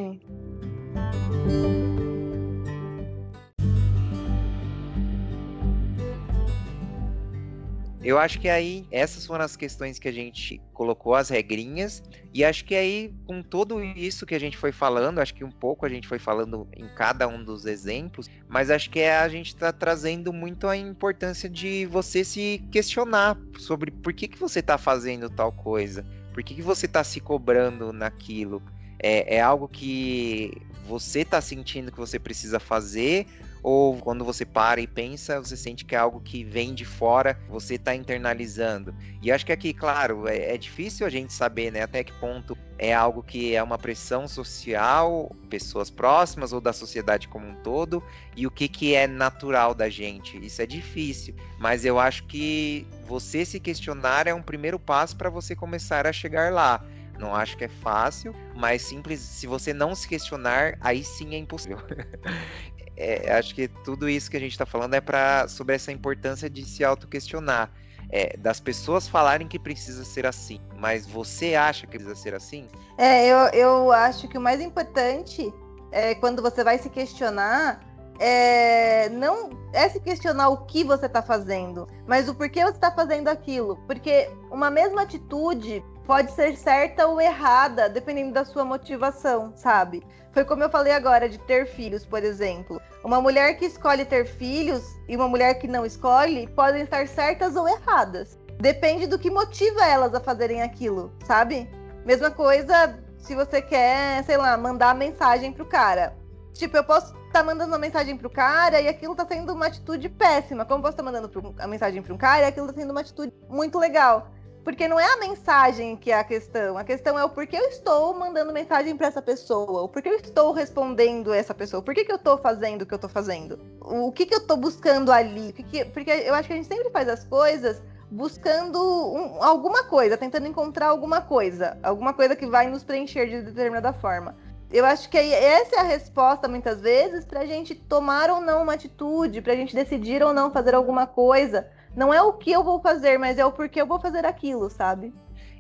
Eu 8.04 8.18
acho 8.18 8.40
que 8.40 8.50
aí 8.50 8.88
essas 8.90 9.28
foram 9.28 9.46
as 9.46 9.56
questões 9.56 10.00
que 10.00 10.08
a 10.08 10.12
gente 10.12 10.60
colocou 10.74 11.14
as 11.14 11.30
regrinhas 11.30 12.02
e 12.34 12.44
acho 12.44 12.66
que 12.66 12.74
aí 12.74 13.14
com 13.28 13.44
tudo 13.44 13.84
isso 13.84 14.26
que 14.26 14.34
a 14.34 14.40
gente 14.40 14.58
foi 14.58 14.72
falando, 14.72 15.20
acho 15.20 15.36
que 15.36 15.44
um 15.44 15.52
pouco 15.52 15.86
a 15.86 15.90
gente 15.90 16.08
foi 16.08 16.18
falando 16.18 16.68
em 16.76 16.88
cada 16.96 17.28
um 17.28 17.44
dos 17.44 17.68
exemplos, 17.68 18.28
mas 18.50 18.72
acho 18.72 18.90
que 18.90 19.00
é, 19.00 19.18
a 19.18 19.30
gente 19.30 19.48
está 19.48 19.72
trazendo 19.72 20.34
muito 20.34 20.68
a 20.68 20.76
importância 20.76 21.48
de 21.48 21.86
você 21.86 22.24
se 22.24 22.64
questionar 22.72 23.38
sobre 23.60 23.92
por 23.92 24.14
que, 24.14 24.28
que 24.28 24.40
você 24.40 24.62
está 24.62 24.80
fazendo 24.80 25.30
tal 25.30 25.52
coisa, 25.52 26.04
por 26.34 26.42
que, 26.42 26.56
que 26.56 26.62
você 26.64 26.88
está 26.88 27.04
se 27.04 27.20
cobrando 27.20 27.94
naquilo. 27.94 28.64
É, 29.04 29.36
é 29.38 29.42
algo 29.42 29.68
que 29.68 30.52
você 30.88 31.22
está 31.22 31.40
sentindo 31.40 31.92
que 31.92 31.98
você 31.98 32.20
precisa 32.20 32.60
fazer 32.60 33.28
ou 33.64 33.98
quando 33.98 34.26
você 34.26 34.46
para 34.46 34.82
e 34.82 34.88
pensa, 34.88 35.40
você 35.40 35.56
sente 35.56 35.86
que 35.86 35.96
é 35.96 35.98
algo 35.98 36.20
que 36.20 36.44
vem 36.44 36.74
de 36.74 36.86
fora, 36.86 37.40
você 37.48 37.76
está 37.76 37.94
internalizando. 37.94 38.94
E 39.22 39.32
acho 39.32 39.46
que 39.46 39.52
aqui, 39.52 39.74
claro, 39.74 40.28
é, 40.28 40.54
é, 40.54 40.58
difícil 40.58 41.06
a 41.06 41.10
gente 41.10 41.32
saber 41.32 41.72
né, 41.72 41.82
até 41.84 42.04
que 42.04 42.14
ponto 42.14 42.58
é 42.78 42.94
algo 42.94 43.22
que 43.22 43.56
é 43.56 43.62
uma 43.62 43.78
pressão 43.78 44.28
social, 44.28 45.36
pessoas 45.50 45.92
próximas 45.92 46.52
ou 46.52 46.60
da 46.60 46.74
sociedade 46.74 47.28
como 47.28 47.48
um 47.48 47.56
todo, 47.56 48.04
e 48.36 48.48
o 48.48 48.52
que, 48.52 48.68
que 48.68 48.96
é 48.96 49.06
natural 49.06 49.76
da 49.76 49.90
gente. 49.90 50.44
Isso 50.44 50.62
é 50.62 50.66
difícil, 50.66 51.36
mas 51.60 51.86
eu 51.86 52.00
acho 52.00 52.26
que 52.26 52.88
você 53.06 53.46
se 53.46 53.60
questionar 53.60 54.26
é 54.26 54.34
um 54.34 54.42
primeiro 54.42 54.80
passo 54.80 55.16
para 55.16 55.30
você 55.30 55.56
começar 55.56 56.08
a 56.08 56.14
chegar 56.14 56.52
lá. 56.52 56.84
Não 57.20 57.36
acho 57.36 57.56
que 57.56 57.66
é 57.66 57.68
fácil, 57.68 58.34
mas 58.56 58.82
simples. 58.82 59.20
Se 59.20 59.46
você 59.46 59.74
não 59.74 59.94
se 59.94 60.08
questionar, 60.08 60.76
aí 60.82 61.04
sim 61.04 61.36
é 61.36 61.38
impossível. 61.38 61.78
é, 63.02 63.34
acho 63.34 63.56
que 63.56 63.68
tudo 63.68 64.08
isso 64.08 64.30
que 64.30 64.38
a 64.38 64.40
gente 64.40 64.52
está 64.52 64.66
falando 64.66 64.94
é 64.94 65.02
para 65.02 65.48
sobre 65.48 65.76
essa 65.76 65.92
importância 65.92 66.50
de 66.50 66.64
se 66.64 66.84
autoquestionar. 66.84 67.72
É, 68.14 68.36
das 68.36 68.60
pessoas 68.60 69.08
falarem 69.08 69.48
que 69.48 69.58
precisa 69.58 70.04
ser 70.04 70.26
assim, 70.26 70.60
mas 70.78 71.08
você 71.08 71.56
acha 71.56 71.88
que 71.88 71.94
precisa 71.94 72.14
ser 72.14 72.34
assim? 72.34 72.68
É, 72.98 73.26
eu, 73.26 73.38
eu 73.54 73.92
acho 73.94 74.28
que 74.28 74.38
o 74.38 74.42
mais 74.42 74.60
importante 74.60 75.54
é 75.94 76.14
quando 76.16 76.42
você 76.42 76.62
vai 76.62 76.78
se 76.78 76.90
questionar 76.90 77.80
é, 78.22 79.10
não 79.10 79.50
é 79.74 79.90
se 79.90 80.00
questionar 80.00 80.50
o 80.50 80.66
que 80.66 80.84
você 80.84 81.08
está 81.08 81.24
fazendo, 81.24 81.88
mas 82.06 82.30
o 82.30 82.36
porquê 82.36 82.64
você 82.64 82.72
está 82.72 82.92
fazendo 82.92 83.30
aquilo. 83.30 83.78
Porque 83.88 84.30
uma 84.52 84.70
mesma 84.70 85.02
atitude 85.02 85.84
pode 86.06 86.32
ser 86.32 86.56
certa 86.56 87.08
ou 87.08 87.20
errada, 87.20 87.90
dependendo 87.90 88.34
da 88.34 88.46
sua 88.46 88.64
motivação, 88.64 89.54
sabe? 89.56 90.04
Foi 90.34 90.46
como 90.46 90.62
eu 90.64 90.70
falei 90.70 90.94
agora 90.94 91.28
de 91.28 91.40
ter 91.40 91.66
filhos, 91.66 92.06
por 92.06 92.24
exemplo. 92.24 92.80
Uma 93.04 93.20
mulher 93.20 93.58
que 93.58 93.66
escolhe 93.66 94.06
ter 94.06 94.26
filhos 94.26 94.84
e 95.08 95.16
uma 95.16 95.28
mulher 95.28 95.56
que 95.56 95.68
não 95.68 95.86
escolhe 95.86 96.48
podem 96.48 96.84
estar 96.84 97.08
certas 97.08 97.56
ou 97.56 97.68
erradas. 97.68 98.38
Depende 98.60 99.08
do 99.08 99.18
que 99.18 99.32
motiva 99.32 99.84
elas 99.86 100.14
a 100.14 100.20
fazerem 100.20 100.62
aquilo, 100.62 101.12
sabe? 101.26 101.68
Mesma 102.06 102.30
coisa 102.30 103.00
se 103.18 103.36
você 103.36 103.62
quer, 103.62 104.24
sei 104.24 104.38
lá, 104.38 104.56
mandar 104.56 104.94
mensagem 104.94 105.52
pro 105.52 105.66
cara. 105.66 106.16
Tipo, 106.54 106.78
eu 106.78 106.84
posso 106.84 107.08
estar 107.08 107.40
tá 107.40 107.44
mandando 107.44 107.72
uma 107.72 107.80
mensagem 107.80 108.16
pro 108.16 108.30
cara 108.30 108.80
e 108.80 108.88
aquilo 108.88 109.16
tá 109.16 109.26
sendo 109.26 109.54
uma 109.54 109.66
atitude 109.66 110.08
péssima. 110.10 110.64
Como 110.64 110.80
eu 110.80 110.82
posso 110.84 110.94
estar 110.94 111.04
tá 111.04 111.12
mandando 111.12 111.56
a 111.58 111.68
mensagem 111.68 112.04
para 112.04 112.14
um 112.14 112.18
cara 112.18 112.44
e 112.44 112.46
aquilo 112.46 112.68
tá 112.68 112.74
sendo 112.74 112.92
uma 112.92 113.02
atitude 113.02 113.34
muito 113.50 113.80
legal. 113.80 114.30
Porque 114.64 114.88
não 114.88 115.00
é 115.00 115.14
a 115.14 115.18
mensagem 115.18 115.96
que 115.96 116.12
é 116.12 116.20
a 116.20 116.24
questão. 116.24 116.78
A 116.78 116.84
questão 116.84 117.18
é 117.18 117.26
o 117.26 117.30
porquê 117.30 117.58
eu 117.58 117.66
estou 117.66 118.14
mandando 118.14 118.54
mensagem 118.54 118.96
para 118.96 119.08
essa 119.08 119.22
pessoa. 119.22 119.82
O 119.82 119.90
porquê 119.90 120.10
eu 120.10 120.16
estou 120.16 120.52
respondendo 120.52 121.34
essa 121.34 121.54
pessoa. 121.54 121.82
Por 121.82 121.96
que, 121.96 122.06
que 122.06 122.12
eu 122.12 122.18
estou 122.18 122.38
fazendo 122.38 122.84
o 122.84 122.86
que 122.86 122.94
eu 122.94 122.98
estou 122.98 123.10
fazendo? 123.10 123.60
O 123.80 124.12
que, 124.12 124.26
que 124.26 124.36
eu 124.36 124.40
estou 124.40 124.58
buscando 124.58 125.12
ali? 125.12 125.52
Que, 125.54 125.86
porque 125.86 126.12
eu 126.12 126.36
acho 126.36 126.48
que 126.48 126.54
a 126.54 126.58
gente 126.58 126.68
sempre 126.68 126.92
faz 126.92 127.10
as 127.10 127.24
coisas 127.24 127.82
buscando 128.12 128.78
um, 128.80 129.42
alguma 129.42 129.86
coisa, 129.86 130.18
tentando 130.18 130.46
encontrar 130.46 130.88
alguma 130.88 131.22
coisa. 131.22 131.78
Alguma 131.82 132.14
coisa 132.14 132.36
que 132.36 132.46
vai 132.46 132.70
nos 132.70 132.84
preencher 132.84 133.28
de 133.28 133.42
determinada 133.42 133.92
forma. 133.94 134.36
Eu 134.72 134.86
acho 134.86 135.10
que 135.10 135.18
essa 135.18 135.78
é 135.78 135.80
a 135.80 135.84
resposta, 135.84 136.48
muitas 136.48 136.80
vezes, 136.80 137.26
para 137.26 137.42
a 137.42 137.46
gente 137.46 137.74
tomar 137.74 138.30
ou 138.30 138.40
não 138.40 138.64
uma 138.64 138.74
atitude, 138.74 139.42
para 139.42 139.54
a 139.54 139.56
gente 139.56 139.76
decidir 139.76 140.24
ou 140.24 140.34
não 140.34 140.52
fazer 140.52 140.76
alguma 140.76 141.08
coisa 141.08 141.68
não 141.96 142.14
é 142.14 142.22
o 142.22 142.34
que 142.34 142.52
eu 142.52 142.64
vou 142.64 142.80
fazer, 142.82 143.18
mas 143.18 143.38
é 143.38 143.46
o 143.46 143.52
porquê 143.52 143.82
eu 143.82 143.88
vou 143.88 144.00
fazer 144.00 144.26
aquilo, 144.26 144.70
sabe? 144.70 145.14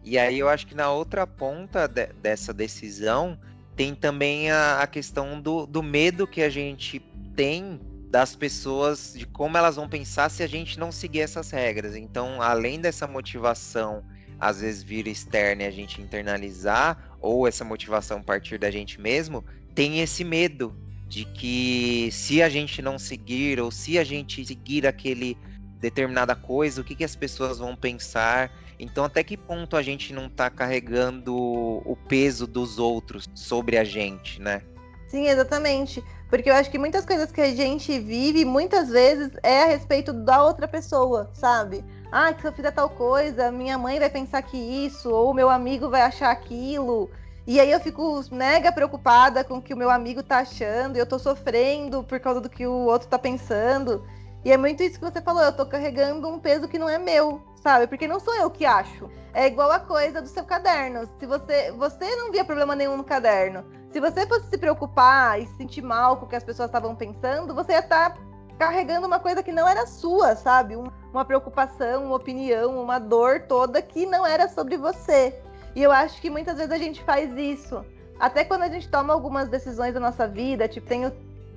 E 0.03 0.17
aí 0.17 0.39
eu 0.39 0.49
acho 0.49 0.65
que 0.65 0.75
na 0.75 0.91
outra 0.91 1.27
ponta 1.27 1.87
de, 1.87 2.07
dessa 2.07 2.53
decisão 2.53 3.37
tem 3.75 3.93
também 3.93 4.51
a, 4.51 4.81
a 4.81 4.87
questão 4.87 5.39
do, 5.39 5.65
do 5.65 5.83
medo 5.83 6.27
que 6.27 6.41
a 6.41 6.49
gente 6.49 6.99
tem 7.35 7.79
das 8.09 8.35
pessoas, 8.35 9.13
de 9.15 9.25
como 9.25 9.57
elas 9.57 9.77
vão 9.77 9.87
pensar 9.87 10.29
se 10.29 10.43
a 10.43 10.47
gente 10.47 10.77
não 10.77 10.91
seguir 10.91 11.21
essas 11.21 11.49
regras. 11.49 11.95
Então, 11.95 12.41
além 12.41 12.79
dessa 12.79 13.07
motivação, 13.07 14.03
às 14.37 14.59
vezes 14.59 14.83
vir 14.83 15.07
externa 15.07 15.63
e 15.63 15.65
a 15.65 15.71
gente 15.71 16.01
internalizar, 16.01 17.15
ou 17.21 17.47
essa 17.47 17.63
motivação 17.63 18.21
partir 18.21 18.57
da 18.57 18.69
gente 18.69 18.99
mesmo, 18.99 19.45
tem 19.73 20.01
esse 20.01 20.23
medo 20.23 20.75
de 21.07 21.25
que 21.25 22.09
se 22.11 22.41
a 22.41 22.49
gente 22.49 22.81
não 22.81 22.99
seguir, 22.99 23.61
ou 23.61 23.71
se 23.71 23.97
a 23.97 24.03
gente 24.03 24.45
seguir 24.45 24.85
aquele 24.85 25.37
determinada 25.81 26.35
coisa, 26.35 26.79
o 26.79 26.83
que, 26.83 26.95
que 26.95 27.03
as 27.03 27.15
pessoas 27.15 27.57
vão 27.57 27.75
pensar. 27.75 28.51
Então, 28.79 29.03
até 29.03 29.23
que 29.23 29.35
ponto 29.35 29.75
a 29.75 29.81
gente 29.81 30.13
não 30.13 30.27
está 30.27 30.49
carregando 30.49 31.35
o 31.35 31.97
peso 32.07 32.45
dos 32.45 32.77
outros 32.77 33.27
sobre 33.33 33.77
a 33.77 33.83
gente, 33.83 34.39
né? 34.39 34.61
Sim, 35.07 35.27
exatamente. 35.27 36.01
Porque 36.29 36.49
eu 36.49 36.55
acho 36.55 36.71
que 36.71 36.77
muitas 36.77 37.05
coisas 37.05 37.31
que 37.31 37.41
a 37.41 37.53
gente 37.53 37.99
vive, 37.99 38.45
muitas 38.45 38.89
vezes, 38.89 39.31
é 39.43 39.63
a 39.63 39.65
respeito 39.65 40.13
da 40.13 40.41
outra 40.41 40.67
pessoa, 40.67 41.29
sabe? 41.33 41.83
Ah, 42.09 42.31
que 42.31 42.41
se 42.41 42.47
eu 42.47 42.53
fizer 42.53 42.71
tal 42.71 42.89
coisa, 42.89 43.51
minha 43.51 43.77
mãe 43.77 43.99
vai 43.99 44.09
pensar 44.09 44.41
que 44.41 44.57
isso, 44.57 45.09
ou 45.09 45.33
meu 45.33 45.49
amigo 45.49 45.89
vai 45.89 46.01
achar 46.01 46.31
aquilo. 46.31 47.09
E 47.45 47.59
aí 47.59 47.71
eu 47.71 47.79
fico 47.79 48.21
mega 48.31 48.71
preocupada 48.71 49.43
com 49.43 49.57
o 49.57 49.61
que 49.61 49.73
o 49.73 49.77
meu 49.77 49.89
amigo 49.89 50.23
tá 50.23 50.39
achando, 50.39 50.95
e 50.95 50.99
eu 50.99 51.05
tô 51.05 51.19
sofrendo 51.19 52.03
por 52.03 52.19
causa 52.19 52.39
do 52.39 52.49
que 52.49 52.65
o 52.65 52.85
outro 52.85 53.09
tá 53.09 53.19
pensando. 53.19 54.05
E 54.43 54.51
é 54.51 54.57
muito 54.57 54.81
isso 54.81 54.99
que 54.99 55.05
você 55.05 55.21
falou, 55.21 55.43
eu 55.43 55.55
tô 55.55 55.65
carregando 55.65 56.27
um 56.27 56.39
peso 56.39 56.67
que 56.67 56.79
não 56.79 56.89
é 56.89 56.97
meu, 56.97 57.41
sabe? 57.55 57.87
Porque 57.87 58.07
não 58.07 58.19
sou 58.19 58.35
eu 58.35 58.49
que 58.49 58.65
acho. 58.65 59.09
É 59.33 59.47
igual 59.47 59.71
a 59.71 59.79
coisa 59.79 60.21
do 60.21 60.27
seu 60.27 60.43
caderno. 60.43 61.07
Se 61.19 61.25
você, 61.25 61.71
você 61.71 62.15
não 62.15 62.31
via 62.31 62.43
problema 62.43 62.75
nenhum 62.75 62.97
no 62.97 63.03
caderno, 63.03 63.63
se 63.91 63.99
você 63.99 64.25
fosse 64.25 64.49
se 64.49 64.57
preocupar 64.57 65.39
e 65.39 65.45
se 65.45 65.55
sentir 65.57 65.81
mal 65.81 66.17
com 66.17 66.25
o 66.25 66.29
que 66.29 66.35
as 66.35 66.43
pessoas 66.43 66.69
estavam 66.69 66.95
pensando, 66.95 67.53
você 67.53 67.73
ia 67.73 67.79
estar 67.79 68.11
tá 68.11 68.17
carregando 68.57 69.07
uma 69.07 69.19
coisa 69.19 69.43
que 69.43 69.51
não 69.51 69.67
era 69.67 69.85
sua, 69.85 70.35
sabe? 70.35 70.75
uma 71.13 71.25
preocupação, 71.25 72.05
uma 72.05 72.15
opinião, 72.15 72.81
uma 72.81 72.99
dor 72.99 73.41
toda 73.41 73.81
que 73.81 74.05
não 74.05 74.25
era 74.25 74.47
sobre 74.47 74.77
você. 74.77 75.35
E 75.75 75.83
eu 75.83 75.91
acho 75.91 76.21
que 76.21 76.29
muitas 76.29 76.57
vezes 76.57 76.71
a 76.71 76.77
gente 76.77 77.03
faz 77.03 77.31
isso. 77.37 77.83
Até 78.19 78.43
quando 78.43 78.63
a 78.63 78.69
gente 78.69 78.89
toma 78.89 79.13
algumas 79.13 79.49
decisões 79.49 79.93
da 79.93 79.99
nossa 79.99 80.27
vida, 80.27 80.67
tipo, 80.67 80.87
tenho 80.87 81.11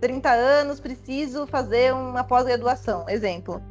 30 0.04 0.30
anos, 0.30 0.80
preciso 0.80 1.46
fazer 1.46 1.94
uma 1.94 2.22
pós-graduação, 2.22 3.08
exemplo. 3.08 3.62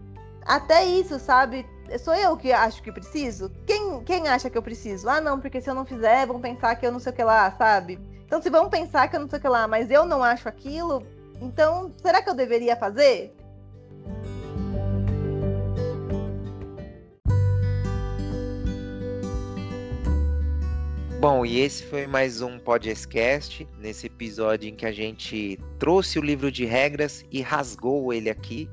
Até 0.43 0.83
isso, 0.83 1.19
sabe? 1.19 1.63
Sou 1.99 2.15
eu 2.15 2.35
que 2.35 2.51
acho 2.51 2.81
que 2.81 2.91
preciso? 2.91 3.51
Quem, 3.67 4.03
quem 4.03 4.27
acha 4.27 4.49
que 4.49 4.57
eu 4.57 4.63
preciso? 4.63 5.07
Ah, 5.07 5.21
não, 5.21 5.39
porque 5.39 5.61
se 5.61 5.69
eu 5.69 5.75
não 5.75 5.85
fizer, 5.85 6.25
vão 6.25 6.41
pensar 6.41 6.75
que 6.75 6.87
eu 6.87 6.91
não 6.91 6.99
sei 6.99 7.11
o 7.11 7.15
que 7.15 7.23
lá, 7.23 7.51
sabe? 7.51 7.99
Então, 8.25 8.41
se 8.41 8.49
vão 8.49 8.67
pensar 8.67 9.07
que 9.07 9.15
eu 9.15 9.19
não 9.19 9.29
sei 9.29 9.37
o 9.37 9.41
que 9.43 9.47
lá, 9.47 9.67
mas 9.67 9.91
eu 9.91 10.07
não 10.07 10.23
acho 10.23 10.49
aquilo, 10.49 11.05
então, 11.39 11.91
será 12.01 12.19
que 12.19 12.31
eu 12.31 12.33
deveria 12.33 12.75
fazer? 12.75 13.31
Bom, 21.23 21.45
e 21.45 21.61
esse 21.61 21.83
foi 21.85 22.05
mais 22.05 22.41
um 22.41 22.59
podcast, 22.59 23.65
nesse 23.79 24.07
episódio 24.07 24.67
em 24.67 24.75
que 24.75 24.85
a 24.85 24.91
gente 24.91 25.57
trouxe 25.79 26.19
o 26.19 26.21
livro 26.21 26.51
de 26.51 26.65
regras 26.65 27.23
e 27.31 27.41
rasgou 27.41 28.11
ele 28.11 28.29
aqui. 28.29 28.69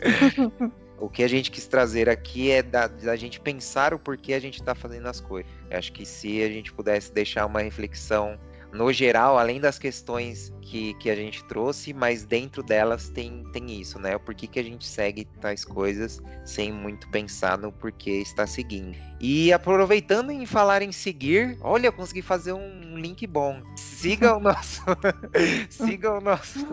o 1.00 1.08
que 1.08 1.24
a 1.24 1.28
gente 1.28 1.50
quis 1.50 1.66
trazer 1.66 2.08
aqui 2.08 2.52
é 2.52 2.62
da, 2.62 2.86
da 2.86 3.16
gente 3.16 3.40
pensar 3.40 3.92
o 3.92 3.98
porquê 3.98 4.34
a 4.34 4.38
gente 4.38 4.60
está 4.60 4.72
fazendo 4.72 5.08
as 5.08 5.20
coisas. 5.20 5.50
Eu 5.68 5.78
acho 5.78 5.92
que 5.92 6.06
se 6.06 6.40
a 6.44 6.46
gente 6.46 6.72
pudesse 6.72 7.12
deixar 7.12 7.44
uma 7.44 7.60
reflexão 7.60 8.38
no 8.72 8.92
geral, 8.92 9.38
além 9.38 9.60
das 9.60 9.78
questões 9.78 10.52
que, 10.62 10.94
que 10.94 11.10
a 11.10 11.16
gente 11.16 11.42
trouxe, 11.44 11.92
mas 11.92 12.24
dentro 12.24 12.62
delas 12.62 13.08
tem, 13.08 13.44
tem 13.52 13.80
isso, 13.80 13.98
né? 13.98 14.14
O 14.14 14.20
porquê 14.20 14.46
que 14.46 14.60
a 14.60 14.62
gente 14.62 14.86
segue 14.86 15.24
tais 15.40 15.64
coisas 15.64 16.22
sem 16.44 16.72
muito 16.72 17.08
pensar 17.10 17.58
no 17.58 17.72
porquê 17.72 18.12
está 18.20 18.46
seguindo. 18.46 18.96
E 19.20 19.52
aproveitando 19.52 20.30
em 20.30 20.46
falar 20.46 20.80
em 20.80 20.92
seguir, 20.92 21.58
olha, 21.60 21.88
eu 21.88 21.92
consegui 21.92 22.22
fazer 22.22 22.52
um 22.52 22.96
link 22.96 23.26
bom. 23.26 23.60
Siga 23.74 24.36
o 24.36 24.40
nosso, 24.40 24.82
siga 25.68 26.12
o 26.12 26.20
nosso, 26.20 26.66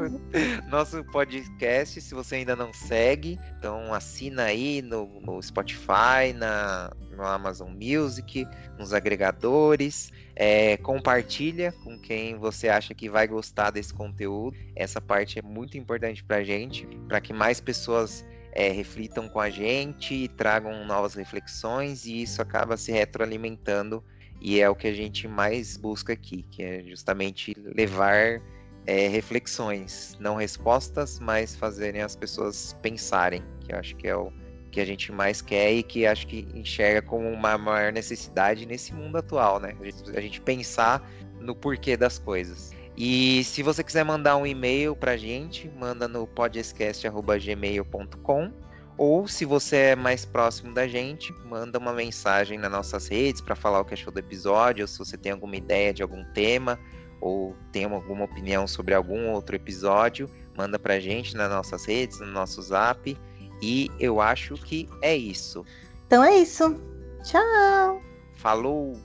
nosso 0.69 1.03
podcast 1.05 1.99
se 1.99 2.13
você 2.13 2.35
ainda 2.35 2.55
não 2.55 2.71
segue. 2.71 3.39
Então 3.57 3.93
assina 3.93 4.43
aí 4.43 4.81
no, 4.81 5.19
no 5.21 5.41
Spotify, 5.41 6.31
na, 6.35 6.91
no 7.11 7.23
Amazon 7.25 7.71
Music, 7.71 8.47
nos 8.77 8.93
agregadores. 8.93 10.11
É, 10.39 10.77
compartilha 10.77 11.71
com 11.83 11.97
quem 11.97 12.37
você 12.37 12.69
acha 12.69 12.93
que 12.93 13.09
vai 13.09 13.27
gostar 13.27 13.71
desse 13.71 13.91
conteúdo. 13.91 14.55
Essa 14.75 15.01
parte 15.01 15.39
é 15.39 15.41
muito 15.41 15.79
importante 15.79 16.23
para 16.23 16.43
gente, 16.43 16.85
para 17.07 17.19
que 17.19 17.33
mais 17.33 17.59
pessoas 17.59 18.23
é, 18.51 18.69
reflitam 18.69 19.27
com 19.27 19.39
a 19.39 19.49
gente, 19.49 20.27
tragam 20.37 20.85
novas 20.85 21.15
reflexões 21.15 22.05
e 22.05 22.21
isso 22.21 22.39
acaba 22.39 22.77
se 22.77 22.91
retroalimentando 22.91 24.03
e 24.39 24.61
é 24.61 24.69
o 24.69 24.75
que 24.75 24.87
a 24.87 24.93
gente 24.93 25.27
mais 25.27 25.75
busca 25.75 26.13
aqui, 26.13 26.43
que 26.51 26.61
é 26.61 26.83
justamente 26.83 27.55
levar 27.57 28.39
é, 28.85 29.07
reflexões, 29.07 30.15
não 30.19 30.35
respostas, 30.35 31.19
mas 31.19 31.55
fazerem 31.55 32.03
as 32.03 32.15
pessoas 32.15 32.77
pensarem, 32.83 33.41
que 33.61 33.73
eu 33.73 33.79
acho 33.79 33.95
que 33.95 34.07
é 34.07 34.15
o 34.15 34.31
que 34.67 34.79
a 34.79 34.85
gente 34.85 35.11
mais 35.11 35.41
quer 35.41 35.73
e 35.73 35.83
que 35.83 36.05
acho 36.05 36.27
que 36.27 36.47
enxerga 36.53 37.01
como 37.01 37.29
uma 37.29 37.57
maior 37.57 37.91
necessidade 37.91 38.65
nesse 38.65 38.93
mundo 38.93 39.17
atual, 39.17 39.59
né? 39.59 39.75
A 39.79 39.85
gente, 39.85 40.17
a 40.17 40.21
gente 40.21 40.39
pensar 40.41 41.05
no 41.39 41.55
porquê 41.55 41.97
das 41.97 42.19
coisas. 42.19 42.71
E 42.95 43.43
se 43.43 43.61
você 43.61 43.83
quiser 43.83 44.03
mandar 44.03 44.37
um 44.37 44.45
e-mail 44.45 44.95
pra 44.95 45.15
gente, 45.15 45.69
manda 45.77 46.07
no 46.07 46.25
podcast@gmail.com 46.27 48.51
ou 48.97 49.27
se 49.27 49.45
você 49.45 49.75
é 49.75 49.95
mais 49.95 50.25
próximo 50.25 50.73
da 50.73 50.87
gente, 50.87 51.31
manda 51.45 51.77
uma 51.77 51.93
mensagem 51.93 52.57
nas 52.57 52.71
nossas 52.71 53.07
redes 53.07 53.39
para 53.39 53.55
falar 53.55 53.81
o 53.81 53.85
que 53.85 53.93
achou 53.93 54.11
do 54.11 54.17
episódio, 54.17 54.83
ou 54.83 54.87
se 54.87 54.97
você 54.97 55.15
tem 55.15 55.31
alguma 55.31 55.55
ideia 55.55 55.93
de 55.93 56.01
algum 56.01 56.23
tema 56.33 56.79
ou 57.21 57.55
tem 57.71 57.85
alguma 57.85 58.25
opinião 58.25 58.67
sobre 58.67 58.95
algum 58.95 59.29
outro 59.29 59.55
episódio, 59.55 60.27
manda 60.55 60.79
pra 60.79 60.99
gente 60.99 61.35
nas 61.35 61.49
nossas 61.49 61.85
redes, 61.85 62.19
no 62.19 62.27
nosso 62.27 62.61
Zap 62.61 63.17
e 63.61 63.89
eu 63.99 64.21
acho 64.21 64.55
que 64.55 64.87
é 65.01 65.15
isso. 65.15 65.65
Então 66.05 66.23
é 66.23 66.35
isso. 66.37 66.75
Tchau. 67.23 68.01
Falou. 68.35 68.99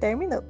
Terminou. 0.00 0.42